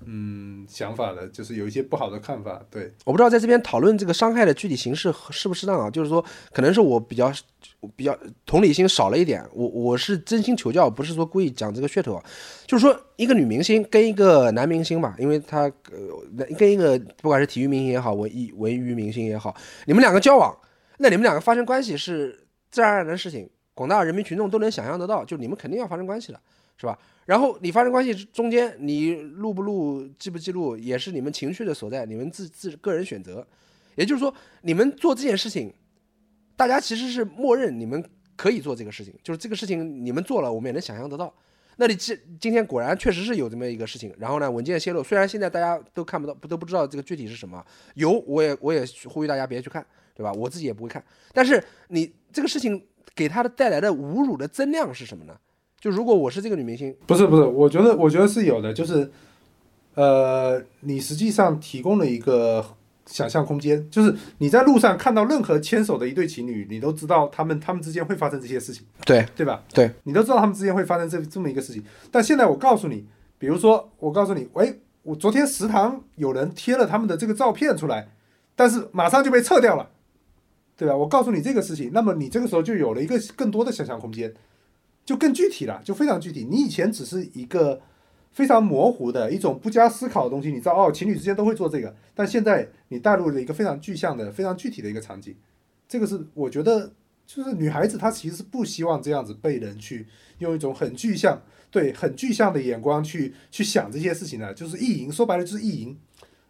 [0.06, 2.62] 嗯想法的，就是有一些不好的看法。
[2.70, 5.90] 对，我不知道在这边讨论这个伤害的具体形式适不适当啊？
[5.90, 7.32] 就是说，可能是我比较
[7.96, 9.44] 比较同理心少了一点。
[9.52, 12.22] 我我是真心求教，不是说故意讲这个噱头。
[12.66, 19.54] 就是说，一个女明星跟一个男明星吧，因为他呃跟一个不管是体育明星也好，文艺文娱明星也好，
[19.86, 20.56] 你们两个交往，
[20.98, 26.40] 那你们两个发生关系是自然而然的事情，广大人民群众都能想象得到，就你们肯定要发生关系的，
[26.76, 26.98] 是吧？
[27.26, 33.46] 然后你发生关系中间，你录不录、记不记录，也是你们情绪的所在，你们自自个人选择。
[33.94, 35.72] 也就是说，你们做这件事情，
[36.56, 38.02] 大家其实是默认你们
[38.36, 41.32] 可以做这个事情，就是这个事情你们做了，我们也能想象得到。
[41.76, 47.64] 那你今今天果然确实是有这么一个事情，然后呢，文件泄露，虽然现在大家都看不到，不都不知道这个具体是什么，
[47.94, 50.32] 有我也我也呼吁大家别去看，对吧？
[50.32, 51.02] 我自己也不会看。
[51.32, 55.38] 但是你这个事情给他的带来的侮辱的增量是什么呢？
[55.82, 59.10] 就如果我是这个女明星，不是不是，我觉得我觉得是有的，就是
[59.96, 62.64] 呃，你实际上提供了一个
[63.06, 69.60] 想象空间，就是你在路上看到任何牵手的一对情侣，你都知道他们他们之间会发生这些事情，对对吧？
[69.74, 71.82] 对，你都知道他们之间会发生这这么一个事情。
[72.12, 73.04] 但现在我告诉你，
[73.36, 78.06] 比如说我告诉你，喂，我昨天食堂有人贴了他们的这个照片出来，
[78.54, 79.90] 但是马上就被撤掉了，
[80.76, 80.94] 对吧？
[80.94, 84.32] 我告诉你这个事情，那么你这个时候就有了一个更多的想象空间。
[85.04, 86.46] 就更具体了，就非常具体。
[86.48, 87.80] 你以前只是一个
[88.30, 91.94] 非常模糊的一种不加思考的东西，你知道哦，情侣之间都会做这个。
[92.14, 95.34] 但现在你带入了一个非常具象的、非常具体的一个场景，
[95.88, 96.92] 这个是我觉得
[97.26, 100.06] 就是女孩子她其实是不希望这样子被人去
[100.38, 105.98] 用一种很具象、对很具象的眼光去去想这些事情的，就是意淫，说白了就是意淫。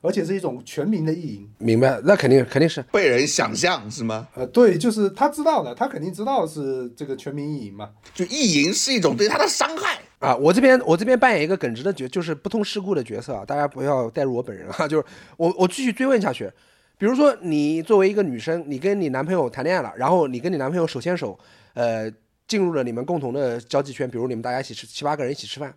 [0.02, 2.00] 而且是一种全民的意淫，明白？
[2.04, 4.26] 那肯定肯定是被人想象是吗？
[4.34, 7.88] 呃，对，就是他知道的，他肯定知道是这个全民意淫嘛。
[8.12, 10.34] 就意淫是一种对他的伤害啊！
[10.34, 14.86] 我这边我这边扮演一个耿直的角，就是不通世故的角色啊，大家不要带入我本人啊。
[14.90, 15.04] 就是
[15.36, 16.50] 我我继续追问下去，
[16.98, 21.38] 比如说你作为一个女生，你跟你男朋友谈恋爱了，然后你跟你男朋友手牵手，
[21.74, 22.12] 呃，
[22.48, 25.72] 进入了你们共同的交际圈，比如你们大家一起吃七八个人一起吃饭，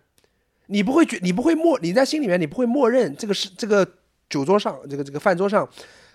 [0.66, 3.88] 你不会觉你不会默你在心里面你不会默认这个是这个。
[4.28, 5.68] 酒桌上，这个这个饭桌上，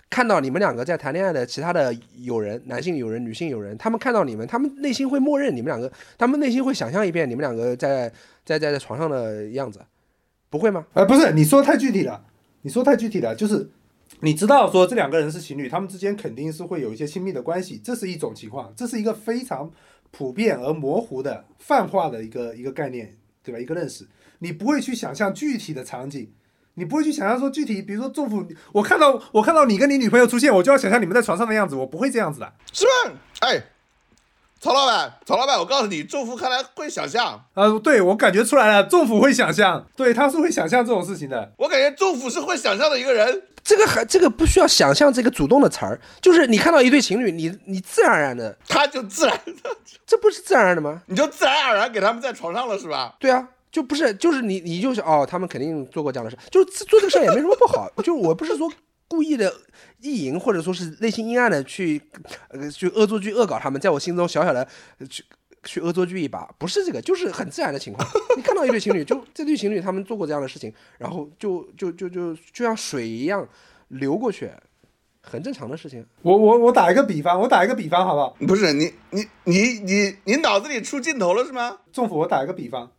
[0.09, 8.11] 看到你们两个在谈恋爱的其他的友人，男性友人、女性友人，他们看到你们，他们内心会默认你们两个，他们内心会想象一遍你们两个在
[8.43, 9.79] 在在在床上的样子，
[10.49, 10.85] 不会吗？
[10.93, 12.25] 呃，不是，你说太具体了，
[12.63, 13.69] 你说太具体了，就是
[14.19, 19.71] 你知道说这两个人是情侣，他们之间肯定是会有一些亲密的关系，这是一种情况，这是一个非常
[20.11, 23.59] 普遍而模糊的泛化的一个一个概念，对吧？
[23.59, 24.05] 一个认识，
[24.39, 26.29] 你不会去想象具体的场景。
[26.75, 33.13] 你不会去想象说具体，比如说政府，我看到我看到你跟你女朋友出现，我就要想象你们在床上的样子，我不会这样子的，是吧？
[33.41, 33.63] 哎，
[34.59, 37.43] 曹老板，曹老板，我告诉你，政府看来会想象。
[37.55, 41.51] 呃，对我感觉出来了，政府会想象，对，他是会想象这种事情的。
[41.57, 43.43] 我感觉政府是会想象的一个人。
[43.63, 49.53] 这个还这个不需要想象这个主动的词儿，就是你看到一对情侣，你你自然而然的，他就自然的，
[50.07, 51.03] 这不是自然而然的吗？
[51.05, 53.15] 你就自然而然给他们在床上了，是吧？
[53.19, 53.49] 对啊。
[53.71, 57.89] 就不是，就是你，你就是哦，他们肯定做过这样的事，就是做这个事儿也没什么不好。
[58.03, 58.69] 就是我不是说
[59.07, 59.53] 故意的
[60.01, 62.01] 意淫，或者说是内心阴暗的去，
[62.49, 64.67] 呃，去恶作剧恶搞他们，在我心中小小的
[65.09, 65.23] 去
[65.63, 68.05] 去恶作剧一把，不是这个，就是很自然的情况。
[68.35, 73.47] 你看到一对情侣，就这对情侣他们做过这样的事情，然后就就就就就像水一样
[73.87, 74.51] 流过去，
[75.21, 76.05] 很正常的事情。
[76.23, 78.35] 我我我打一个比方，我打一个比方好不好？
[78.47, 81.77] 不是你你你你你脑子里出镜头了是吗？
[81.93, 82.91] 政府，我打一个比方。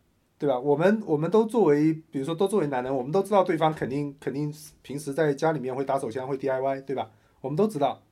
[0.43, 0.59] 对吧？
[0.59, 7.11] 我们我们都作为，比如说都作为男人，我们都知道对方肯定肯定平时在家里面会打手枪，会 DIY，对吧？
[7.39, 8.03] 我们都知道。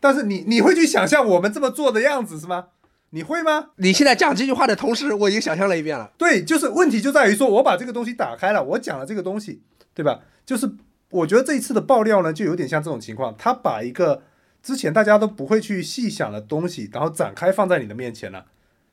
[0.00, 2.70] 但是你你会去想象我们这么做的样子是吗？
[3.10, 3.70] 你会吗？
[3.76, 6.10] 你现在讲这句话的同时，我已经想象了一遍了。
[6.18, 9.62] 对，就是问题就在于说，我把这个东西打开了，我讲了这个东西，
[9.94, 10.22] 对吧？
[10.44, 10.68] 就是
[11.10, 14.24] 我觉得这一次的爆料呢，就有点像这种情况，他把一个
[14.60, 18.46] 之前大家都不会去细想的东西，然后展开放在你的面前了。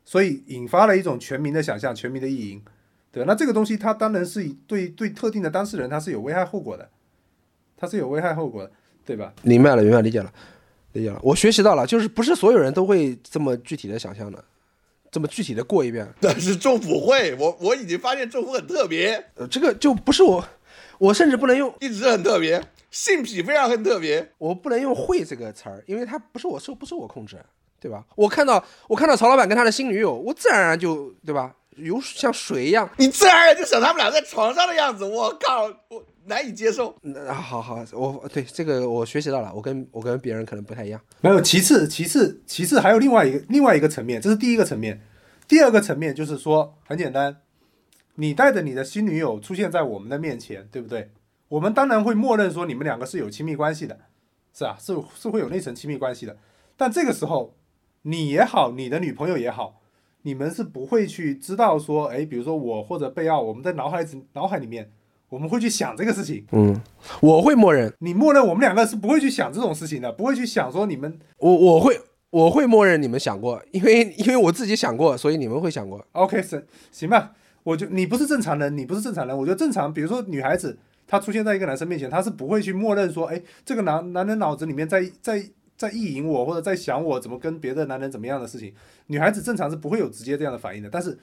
[0.04, 2.62] 所以引发了一种全民的想象，全民的意淫，
[3.12, 6.89] 对那这个东西它当然是对对特定的当事人它是有危害后果的，
[7.78, 8.72] 它是有危害后果的，
[9.06, 9.34] 对吧？
[9.43, 10.34] 明白了，明白理解了，
[10.93, 11.20] 理解了。
[11.24, 14.43] 我学习到了，就是不是所有人都会这么具体的想象的，
[15.12, 16.08] 这么具体的过一遍。
[16.20, 19.26] 但是政府会，我我已经发现政府很特别。
[19.36, 20.43] 呃，这个就不是我，
[20.97, 24.32] 我甚至不能用， 一直很特别，性癖非常很特别。
[24.38, 27.38] 我不能用“会”这个词儿，因为它不是我受，不受我控制。
[27.82, 28.06] 对吧？
[28.16, 32.88] 我看到我看到曹老板跟他的新女友，我自然而然就对吧，有像水一样。
[32.98, 36.96] 你自然而然就想他们俩在床上的样子，我靠，我难以接受。
[37.02, 41.02] 嗯啊，好好，我对这个我学习到了，我跟我跟别人可能不太一样。
[41.22, 45.02] 没有，其次，其次，其次还有另外一个另外一个层面，这是第一个层面。
[45.48, 47.42] 第二个层面就是说，很简单，
[48.16, 51.10] 你带着你的新女友出现在我们的面前，对不对？
[51.50, 54.00] 我们当然会默认说你们两个是有亲密关系的，
[54.54, 56.38] 是啊，是是会有那层亲密关系的。
[56.78, 57.54] 但这个时候，
[58.04, 59.82] 你也好，你的女朋友也好，
[60.24, 64.91] 你们是不会去知道说，哎，比如说我或者贝奥，我们在脑海子脑海里面，
[65.30, 66.45] 我们会去想这个事情。
[66.52, 66.82] 嗯，
[67.22, 71.99] 我会默认，你默认我们两个是不会去想这种事情的，不会去想说你们我我会
[72.32, 76.04] 我会默认你们想过，因为因为我自己想过，所以你们会想过。
[76.14, 77.34] OK，行行吧，
[77.64, 79.38] 我就你不是正常人，你不是正常人。
[79.38, 80.78] 我觉得正常，比如说女孩子，
[81.08, 85.43] 她出现在一个男生面前，她是不会去默认说，哎，这个男男人脑子里面在在
[85.82, 88.72] 在意淫我，或者在想我怎么跟别的男人怎么样的事情。
[89.08, 90.88] 女孩子正常是不会有直接这样的反应的。
[90.92, 91.18] 但是，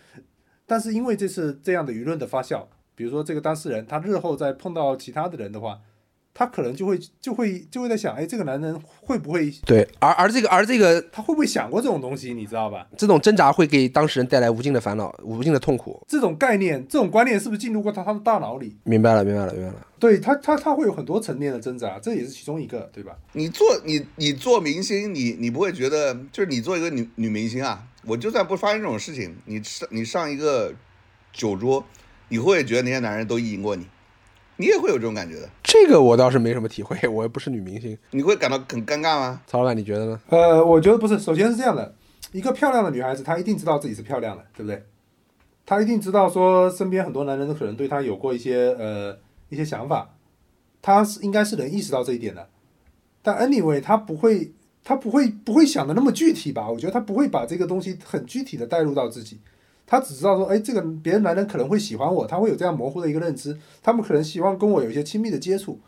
[0.66, 5.78] 但是因为这次这样的舆论的发酵，比如说这个当事人，他日后再碰到其他的人的话，
[6.38, 12.86] 他可能就会就会就会在想，哎，这个男人会不会对，而而这个而这个他会不会想过这种东西，你知道吧？
[12.96, 16.00] 这种挣扎会给当事人带来无尽的烦恼、无尽的痛苦。
[16.06, 18.76] 这种概念、这种观念是不是进入过他他的大脑里？
[18.84, 19.86] 明白了，明白了，明白了。
[19.98, 23.16] 对他，他他会有很多层面的挣扎，这也是其中一个，对吧？
[23.32, 30.72] 你做你你做明星，你你不会觉得就是你做一个女女明星啊，我就算不发生这种事情，你上你上一个
[31.32, 31.84] 酒桌，
[32.28, 33.84] 你会不会觉得那些男人都意淫过你？
[34.60, 37.96] 你也会有这种感觉的，这个我倒是没什么体会，我又不是女明星。
[38.10, 39.40] 你会感到很尴尬吗？
[39.46, 40.20] 曹老板，你觉得呢？
[40.30, 41.16] 呃，我觉得不是。
[41.16, 41.94] 首先是这样的，
[42.32, 44.84] 一个漂亮的女孩子，她一定知道自己是漂亮的，对不对？
[45.64, 49.16] 她一定知道说身边很多男人都可能对她有过一些呃
[49.48, 50.16] 一些想法，
[50.82, 52.48] 她是应该是能意识到这一点的。
[53.22, 54.52] 但 anyway，她不会，
[54.82, 56.68] 她不会不会想的那么具体吧？
[56.68, 59.38] 我觉得她不会把这个东西很具体的带入到自己。
[59.90, 65.80] 他只知道说，哎，这个别的男人可能会喜欢我，他会有这样模糊的一个认知，他们可能希望跟我有一些亲密的接触，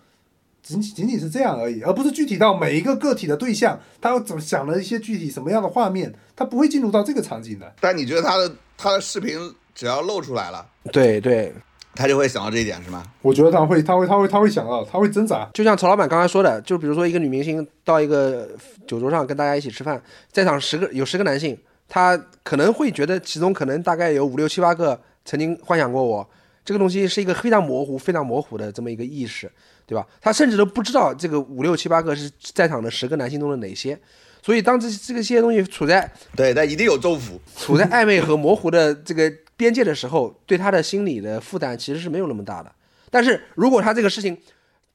[0.62, 7.70] 仅仅仅仅是这样而已，而不是具体到每一个个体的对象，他要怎么想了一些具体什么样的画面，他不会进入到这个场景的。
[7.78, 9.38] 但你觉得他的他的视频
[9.74, 11.52] 只要露出来了，对对，
[11.94, 13.04] 他就会想到这一点是吗？
[13.20, 15.48] 我觉得他会，他会，他会，他会想到，他会挣扎。
[15.52, 18.48] 就像曹老板刚才说的，就比如说一个女明星到一个
[18.86, 20.00] 酒桌上跟大家一起吃饭，
[20.32, 21.56] 在场十个有十个男性，
[21.90, 26.26] 他可能会觉得其中可能大概有五六七八个曾经幻想过我，
[26.64, 29.50] 这个东西是一个非常模糊、非常模糊的这么一个意识，
[29.86, 30.06] 对吧？
[30.20, 33.98] 他甚至都不知道这个五六七八个是在场的十个男性中的哪些，
[34.40, 37.40] 所以当这这个些东西处在对，但一定有州府。
[37.56, 42.72] 处在暧昧和模糊的这个边界的时候，对他的心理的负担其实是没有那么大的。
[43.10, 44.38] 但是如果他这个事情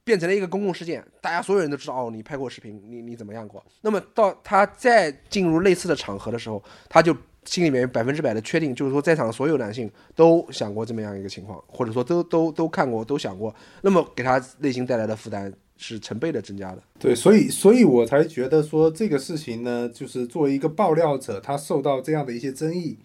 [0.06, 3.60] 变成了一个公共事件，大家所有人都知道哦，你拍过视频，你你怎么样过？
[3.80, 7.12] 那么到他再进入类似的场合的时候，他就
[7.44, 13.52] 心里面百分之百的确定，就是说在场所有男性都想过这么样一个情况，或者说都都都看过，都想过，
[13.82, 16.82] 那么给他内心带来的负担是成倍的增加的。
[17.00, 22.96] 对，所以，所以我才觉得说这个事情呢，就是作为一个爆料者，他受到这样的一些争议，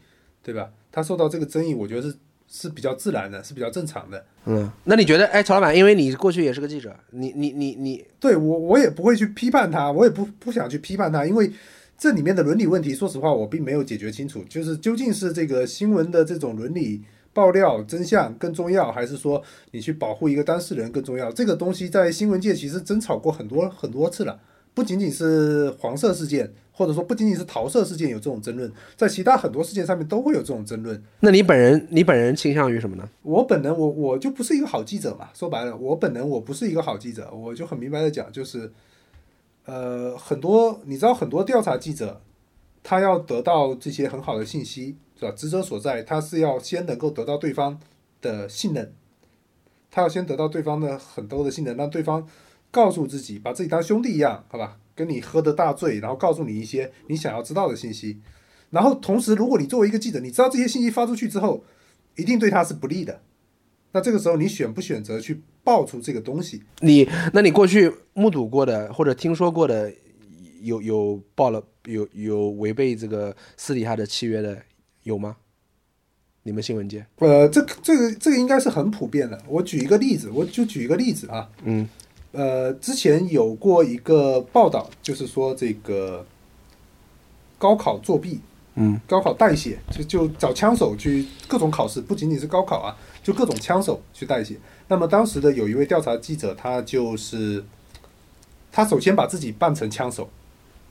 [0.44, 0.70] 对吧？
[0.92, 2.16] 他受到这个争议，我觉得是
[2.54, 4.22] 是比较自然的，是比较正常的。
[4.46, 11.50] 嗯，那你觉得，哎，曹老板，因为你过去也是个记者，你你你你，对我，我也不会去批判他，我也不不想去批判他，因为
[11.98, 14.44] 这里面的伦理问题，说实话，我并没有解决清楚。
[14.50, 19.42] 就是究竟是这个新闻的这种伦理爆料真相更重要，还是说
[19.72, 21.32] 你去保护一个当事人更重要？
[21.32, 24.38] 这个东西在新闻界其实争吵过很多很多次了，
[24.74, 31.04] 不仅仅是黄色事件，或者说不仅仅是桃色事件有这种争论，在其他很多事件上面都会有这种争论。
[31.20, 33.08] 那你本人你本人倾向于什么呢？
[33.24, 38.72] 我本人我我就不是一个好记者嘛，说白了，我本人我不是一个好记者，我就很明白的讲，就是，
[39.66, 42.22] 呃，很多你知道很多调查记者，
[42.82, 45.32] 他要得到这些很好的信息，是吧？
[45.32, 47.80] 职责所在，他是要先能够得到对方
[48.22, 48.94] 的信任，
[49.92, 52.28] 他要先得到对方的很多的信任，让对方
[52.72, 54.78] 告诉自己，把自己当兄弟一样，好吧？
[54.96, 58.20] 跟你喝的大醉，然后告诉你一些你想要知道的信息，
[58.70, 61.64] 然后同时，如果你作为一个记者，你知道这些信息发出去之后，
[62.16, 63.22] 一定对他是不利的，
[63.92, 66.64] 那这个时候你选不选择去爆出这个东西？
[66.80, 69.94] 你那你过去目睹过的或者听说过的，
[70.62, 74.58] 有有报了有有违背这个私底下的契约的
[75.04, 75.38] 有吗？
[76.44, 77.06] 你们新闻界？
[77.18, 79.40] 呃，这个这个这个应该是很普遍的。
[79.48, 81.88] 我举一个例子，我就举一个例子啊，嗯
[82.32, 86.26] 呃，之前有过一个报道，就是说这个
[87.58, 88.40] 高考作弊，
[88.76, 94.56] 嗯高考代写，就就找枪手去各种考试，不仅仅是高考啊，就各种枪手去代写。
[94.88, 97.64] 那么当时的有一位调查记者，他就是
[98.72, 100.30] 他首先把自己扮成枪手，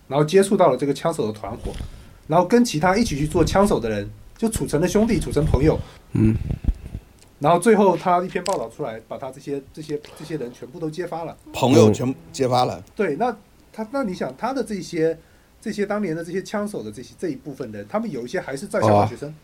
[0.09, 1.73] 然后接触到了这个枪手的团伙，
[2.27, 5.79] 然后跟其他一起去做枪手的人就处成了兄弟，处成朋友。
[6.13, 6.35] 嗯，
[7.41, 11.37] 然后最后他一篇报道出来，把他这些这些这些人全部都揭发了。
[11.53, 13.37] 朋友全揭发了，对，那
[13.73, 15.19] 他那你想他的这些
[15.61, 19.35] 这些当年的这些枪手的这些这一部分人，他们有一些还是在校大学生，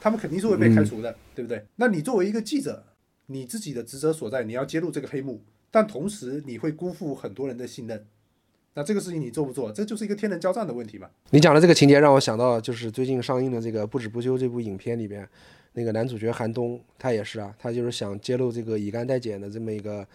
[0.00, 1.62] 他们肯定是会被开除的，对不对？
[1.76, 2.82] 那你作为一个记者，
[3.26, 8.06] 你自己的职责所在，你要揭露这个黑幕，但同时你会辜负很多人的信任。
[8.74, 9.70] 那这个事情你做不做？
[9.70, 11.06] 这就是一个天人交战的问题嘛。
[11.28, 15.28] 你讲的这个情节让我想到，就是最近上映的这个《不止不休》这部影片里边，
[15.74, 20.06] 那个男主角韩东，他也是啊，他就是想揭露这个乙肝代检的这么一个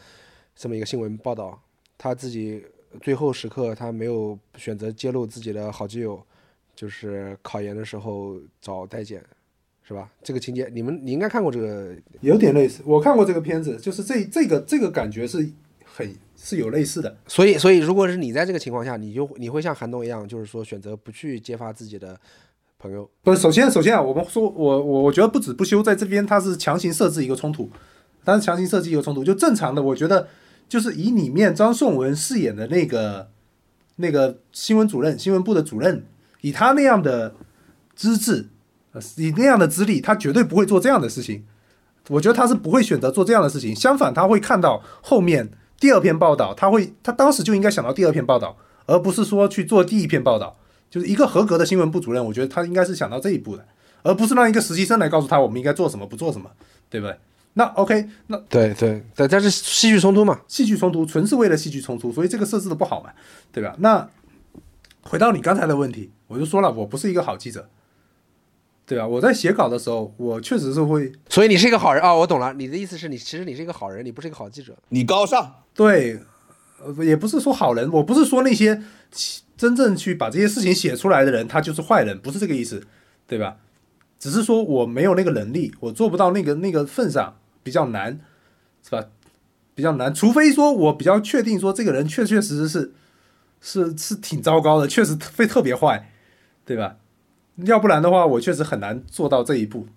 [0.55, 1.59] 这么一个新闻报道，
[1.97, 2.63] 他自己
[3.01, 6.21] 最后时刻他没有选择揭露自己的好基友，
[6.75, 9.23] 就是考研的时候找代检，
[9.83, 10.11] 是吧？
[10.21, 15.49] 这个情节你们你应该看过这个，有点类似，我看过这个片子，就是这这个这个感觉是
[15.83, 17.17] 很是有类似的。
[17.27, 22.19] 所以所以如果是你在这个情况下，你就你会像韩东一样，就是说选择不去揭发自己的
[22.79, 27.69] 朋友，不是，首先首先啊，我们说，我我我觉得不止不休在这边，他是强行设置一个冲突，
[28.23, 30.27] 他是强行设计一个冲突，就正常的，我觉得
[30.69, 33.29] 就是以里面张颂文饰演的那个
[33.95, 36.05] 那个新闻主任，新闻部的主任，
[36.41, 37.33] 以他那样的
[37.95, 38.49] 资质，
[39.15, 41.43] 以那样的资历，他绝对不会做这样的事情。
[42.09, 45.49] 我觉得他是不会选择做这样的事情，相反，他会看到后面
[45.79, 48.55] 第二篇报道，他会他当时就应该想到第二篇报道，
[48.85, 50.55] 而不是说去做第一篇报道。
[50.89, 53.65] 就是一个合格的新闻部主任，我觉得他应该是想到这一步的，
[54.03, 56.49] 而不是让一个实习生来告诉他我们应该做什么，不做什么，
[56.89, 57.17] 对不对？
[57.53, 63.09] 那 OK，那对对对，但是戏剧冲突嘛，戏剧冲突纯是为了戏剧冲突，所以这个设置的不好嘛，
[63.51, 63.75] 对吧？
[63.79, 64.07] 那
[65.01, 67.67] 回到你刚才的问题，我就说了，我不是一个好记者，
[68.85, 69.07] 对吧？
[69.07, 74.77] 我在写稿的时候，我确实是会所以你是一个好人啊、我懂了，你的意思是你其实你是一个好人，你不是一个好记者。
[74.89, 76.19] 你高尚，对，
[76.79, 82.85] 呃，也不是说好人，我不是说那些其真正去把这些事情写出来的人，他就是坏人，不是这个意思，
[83.25, 83.57] 对吧？
[84.19, 88.19] 只是说我没有那个能力，我做不到那个那个份上，比较难，
[88.83, 89.05] 是吧？
[89.75, 92.93] 比较难，除非说我比较确定说这个人确确实实是
[93.61, 96.11] 是是挺糟糕的，确实非特别坏，
[96.65, 96.97] 对吧？
[97.57, 99.87] 要不然的话，我确实很难做到这一步，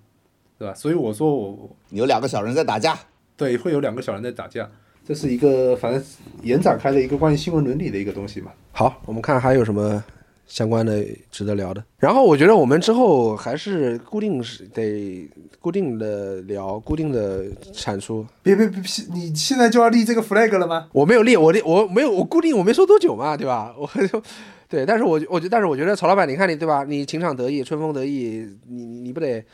[0.58, 0.74] 对吧？
[0.74, 2.98] 所以我说我我有两个小人在打架，
[3.36, 4.68] 对，会有两个小人在打架，
[5.10, 6.00] 这是一个反正
[6.44, 8.52] 延展开的一个关于新闻伦理的一个东西嘛。
[8.70, 10.00] 好，我们看还有什么
[10.46, 11.82] 相关的值得聊的。
[11.98, 18.24] 然后我觉得我们之后还是固定是得固定的聊，固定的产出。
[18.44, 18.80] 别别别，
[19.12, 20.86] 你现在就要立这个 flag 了吗？
[20.92, 23.74] 我没有立，我立我没有我固定，我没说多久嘛，对吧？
[23.76, 24.22] 我就
[24.68, 26.84] 对，但是我我觉但是我觉得曹老板，你看你对吧？
[26.84, 29.44] 你情场得意，春风得意，你你你不得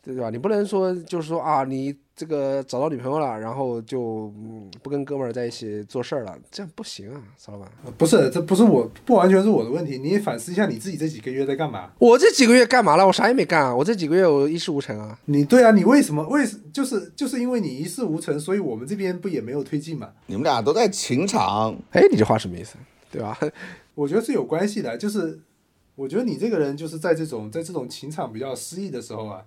[0.00, 0.30] 对吧？
[0.30, 7.72] 你不能说就是说啊，你这个找到女朋友了，然后就、嗯、不跟哥们儿在一起做事儿了，这样不行啊，曹老板。
[7.96, 9.96] 不是，这不是我，不完全是我的问题。
[9.96, 11.92] 你也反思一下你自己这几个月在干嘛？
[11.98, 13.06] 我这几个月干嘛了？
[13.06, 13.74] 我啥也没干啊！
[13.74, 15.18] 我这几个月我一事无成啊。
[15.24, 20.10] 你对啊，你为什么为就是就是因为你一事无成，所以我们这边不也没有推进嘛？
[20.26, 22.76] 你们俩都在情场，哎，你这话什么意思？
[23.10, 23.38] 对吧？
[23.96, 25.40] 我觉得是有关系的，就是
[25.94, 29.42] 我觉得你这个人就是在这种在这种情场比较失意的时候啊，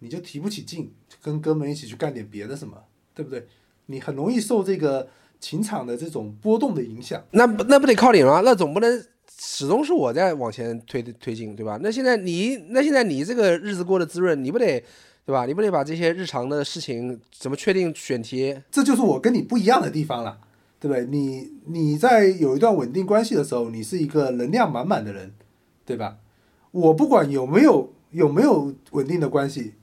[0.00, 0.92] 你就提不起劲，
[1.22, 2.76] 跟哥们一起去干点别的什么，
[3.14, 3.46] 对不对？
[3.86, 7.22] 你很容易受这个情场的这种波动的影响。
[7.30, 8.42] 那不那不得靠你吗？
[8.44, 9.04] 那总不能
[9.38, 11.78] 始终是我在往前推推进，对吧？
[11.82, 14.82] 那现在你那现在你这个日子过得滋润，你不得
[15.24, 15.46] 对吧？
[15.46, 18.56] 你不得把这些日常的事情怎么确定选题？
[18.70, 20.38] 这就是我跟你不一样的地方了，
[20.80, 21.04] 对不对？
[21.06, 25.32] 你你在有一段稳定关系的时候，你是一个能量满满的人，
[25.84, 26.18] 对吧？
[26.72, 29.74] 我不管有没有有没有稳定的关系，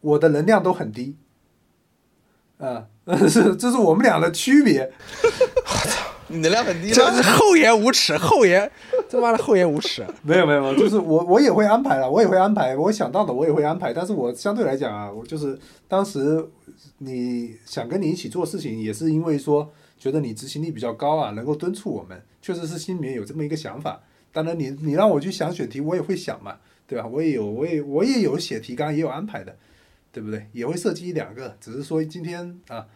[0.00, 1.16] 我的能量都很低，
[2.58, 2.86] 啊、
[3.28, 4.92] 是这是我们俩的区别。
[6.32, 7.12] 你能量很低这吗？
[7.12, 8.70] 是厚颜无耻，厚颜，
[9.10, 10.06] 他妈的厚颜无耻。
[10.22, 16.46] 没有没有没有，就是我我也会安排了，我也会安排，我想到的我也会安排，但是我相对来讲啊，我就是当时
[16.98, 24.00] 你想跟你一起做事情，也是因为说觉得你执行力比较高啊，能够敦促我们，确实是心里面有这么一个想法。
[24.32, 27.08] 当然你你让我去想选题，我也会想嘛，对吧？
[27.08, 29.56] 我也有我也我也有写提纲，也有安排的，
[30.12, 30.48] 对不对？
[30.52, 32.86] 也会涉及一两个，只是说今天啊。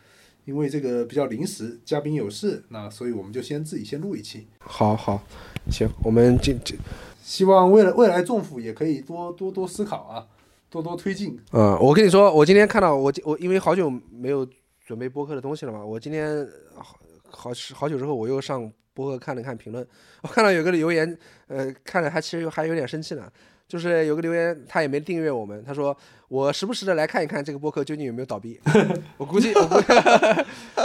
[0.46, 4.46] 因为这个比较临时，嘉宾有事，那所以我们就先自己先录一期。
[4.58, 5.26] 好好，
[5.70, 6.76] 行，我们这这，
[7.22, 10.26] 希望未来未来政府也可以多多多思考啊，
[10.68, 11.40] 多多推进。
[11.52, 14.46] 嗯，我跟你说，我今天看到我我因为好久没有
[14.84, 16.98] 准备播客的东西了嘛，我今天好
[17.30, 19.86] 好好久之后我又上播客看了看评论，
[20.20, 23.32] 我看到有个留言，呃，看了还其实还有点生气呢。
[23.74, 25.96] 就是有个留言，他也没订阅我们，他说
[26.28, 28.60] 我时不时的来看一看这个播客究竟有没有倒闭。
[29.18, 29.92] 我估计，我估计，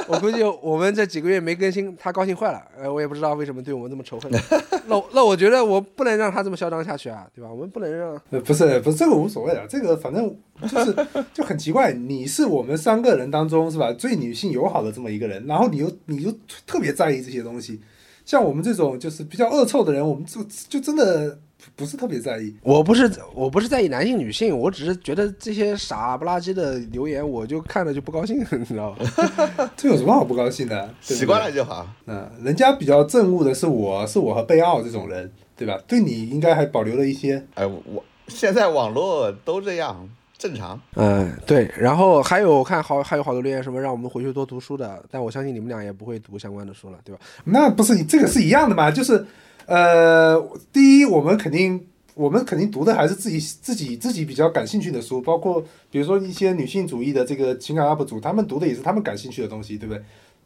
[0.07, 2.59] 我估计我们这几个月没更新，他高兴坏了。
[2.75, 4.31] 呃，我也不知道为什么对我们这么仇恨。
[4.89, 7.51] 那那我觉得我不能让他这么嚣张下去啊，对吧？
[7.51, 8.19] 我们不能让。
[8.31, 10.35] 呃，不是不是这个无所谓的，这个反正
[10.67, 16.33] 就是就很奇怪，你是我们三个人当中是吧最女性友好的这么一个人，然后你又你又
[16.65, 17.79] 特别在意这些东西，
[18.25, 21.39] 像我们这种就是比较恶臭的人，我们就就真的
[21.76, 22.55] 不是特别在意。
[22.64, 29.70] 我不是我不是在意男性女性，我只是觉得这些傻不拉几的留言，我就看了就不高兴，你知道吧？
[29.76, 30.88] 这有什么好不高兴的？
[31.05, 31.51] 对对习惯了。
[31.51, 31.88] 就好。
[32.05, 35.78] 嗯，人家比较憎恶的是我，是我和贝奥这种人，对吧？
[35.88, 37.43] 对你应该还保留了一些。
[37.55, 40.07] 哎，我现在网络都这样，
[40.38, 40.80] 正常。
[40.95, 41.70] 嗯，对。
[41.78, 47.20] 然后还有我看好还有好多留言什么让我们回去多读书的，但我相信你们俩也不会读相关的书了，对吧？
[47.43, 48.91] 那不是这个是一样的嘛？
[48.91, 49.26] 就是，
[49.70, 50.41] 呃，
[50.74, 60.03] 第一，我们肯定我们肯定读的还是自己自己自己比较感兴趣的书，包括比如说一些女性主义的这个情感 UP 主，他们读的也是他们感兴趣的东西，对不对？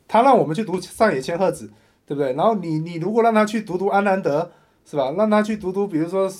[0.07, 1.71] 他让我们去读上野千鹤子，
[2.05, 2.33] 对不对？
[2.33, 4.51] 然后你你如果让他去读读安南德，
[4.85, 5.11] 是吧？
[5.17, 6.31] 让他去读读，比如说。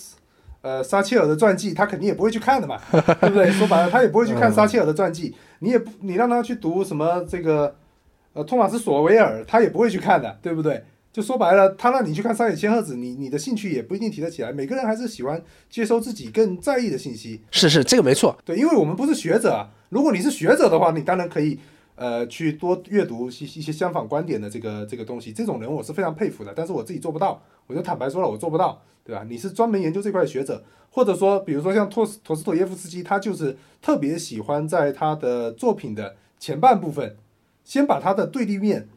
[0.63, 2.79] 呃，撒切尔的传记，他肯定也不会去看的嘛，
[3.19, 3.51] 对不对？
[3.51, 5.35] 说白了，他也不会去看撒切尔的传记。
[5.59, 7.75] 你也不，你让他去读什么这个，
[8.31, 10.81] 呃，托马斯索维尔，他也不会去看的，对不对？
[11.13, 14.51] 就说白了，他让你去看山野千鹤子，你你的兴趣也不一定提得起来。
[14.51, 15.39] 每个人还是喜欢
[15.69, 18.35] 接收自己更在意的信息，是是，这个没错。
[18.43, 19.69] 对，因为我们不是学者啊。
[19.89, 21.59] 如果你是学者的话，你当然可以，
[21.93, 25.31] 呃，去多阅读一一些相反观点的这个这个东西。
[25.31, 27.39] 这种人我是非常佩服的，但是我自己做不到。
[27.67, 29.23] 我就坦白说了，我做不到，对吧？
[29.29, 37.15] 你是专门研究这块的学者，或者说，比如说像托斯陀思妥耶夫斯基，他就是特别喜欢在他的作品的前半部分，
[37.63, 38.89] 先把他的对立面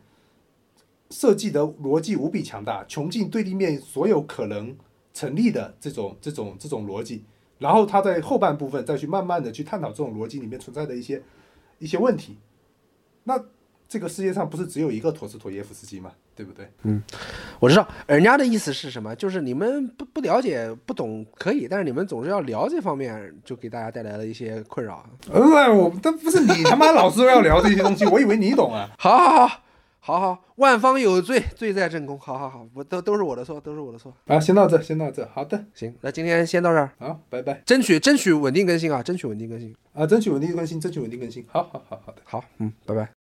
[1.11, 4.77] 设计的逻辑无比强大，穷尽对立面所有可能
[5.13, 7.25] 成立的这种这种这种逻辑，
[7.59, 11.23] 然后他在后半部分再去慢慢的去探讨这种逻辑里面存在的一些
[11.79, 12.39] 一些问题。
[13.25, 13.41] 那
[13.89, 16.13] 这个世界上不是只有一个陀思妥耶夫斯基吗？
[16.35, 16.69] 对不对？
[16.83, 17.03] 嗯
[17.59, 25.03] 我知道人家的意思是什么，就是你们不不了解、不懂可以，但是你们总是要聊这方面，就给大家带来了一些困扰。
[25.33, 28.91] 呃，我这不是你他妈老是要聊这些东西，我以为你懂啊。
[28.99, 29.63] 好 好好，
[30.07, 32.17] 好好，万方有罪，罪在正宫。
[32.17, 34.15] 好好好，我都都是我的错，都是我的错。
[34.27, 37.61] 啊，先到这，先到这，好的，行，那今天先到这儿，好，拜拜。
[37.67, 39.75] 争取争取稳定更新啊，争取稳定更新。
[39.95, 41.45] 啊，争取稳定更新，争取稳定更新。
[41.49, 42.23] 好好好好的。
[42.23, 43.09] 好，嗯，拜拜。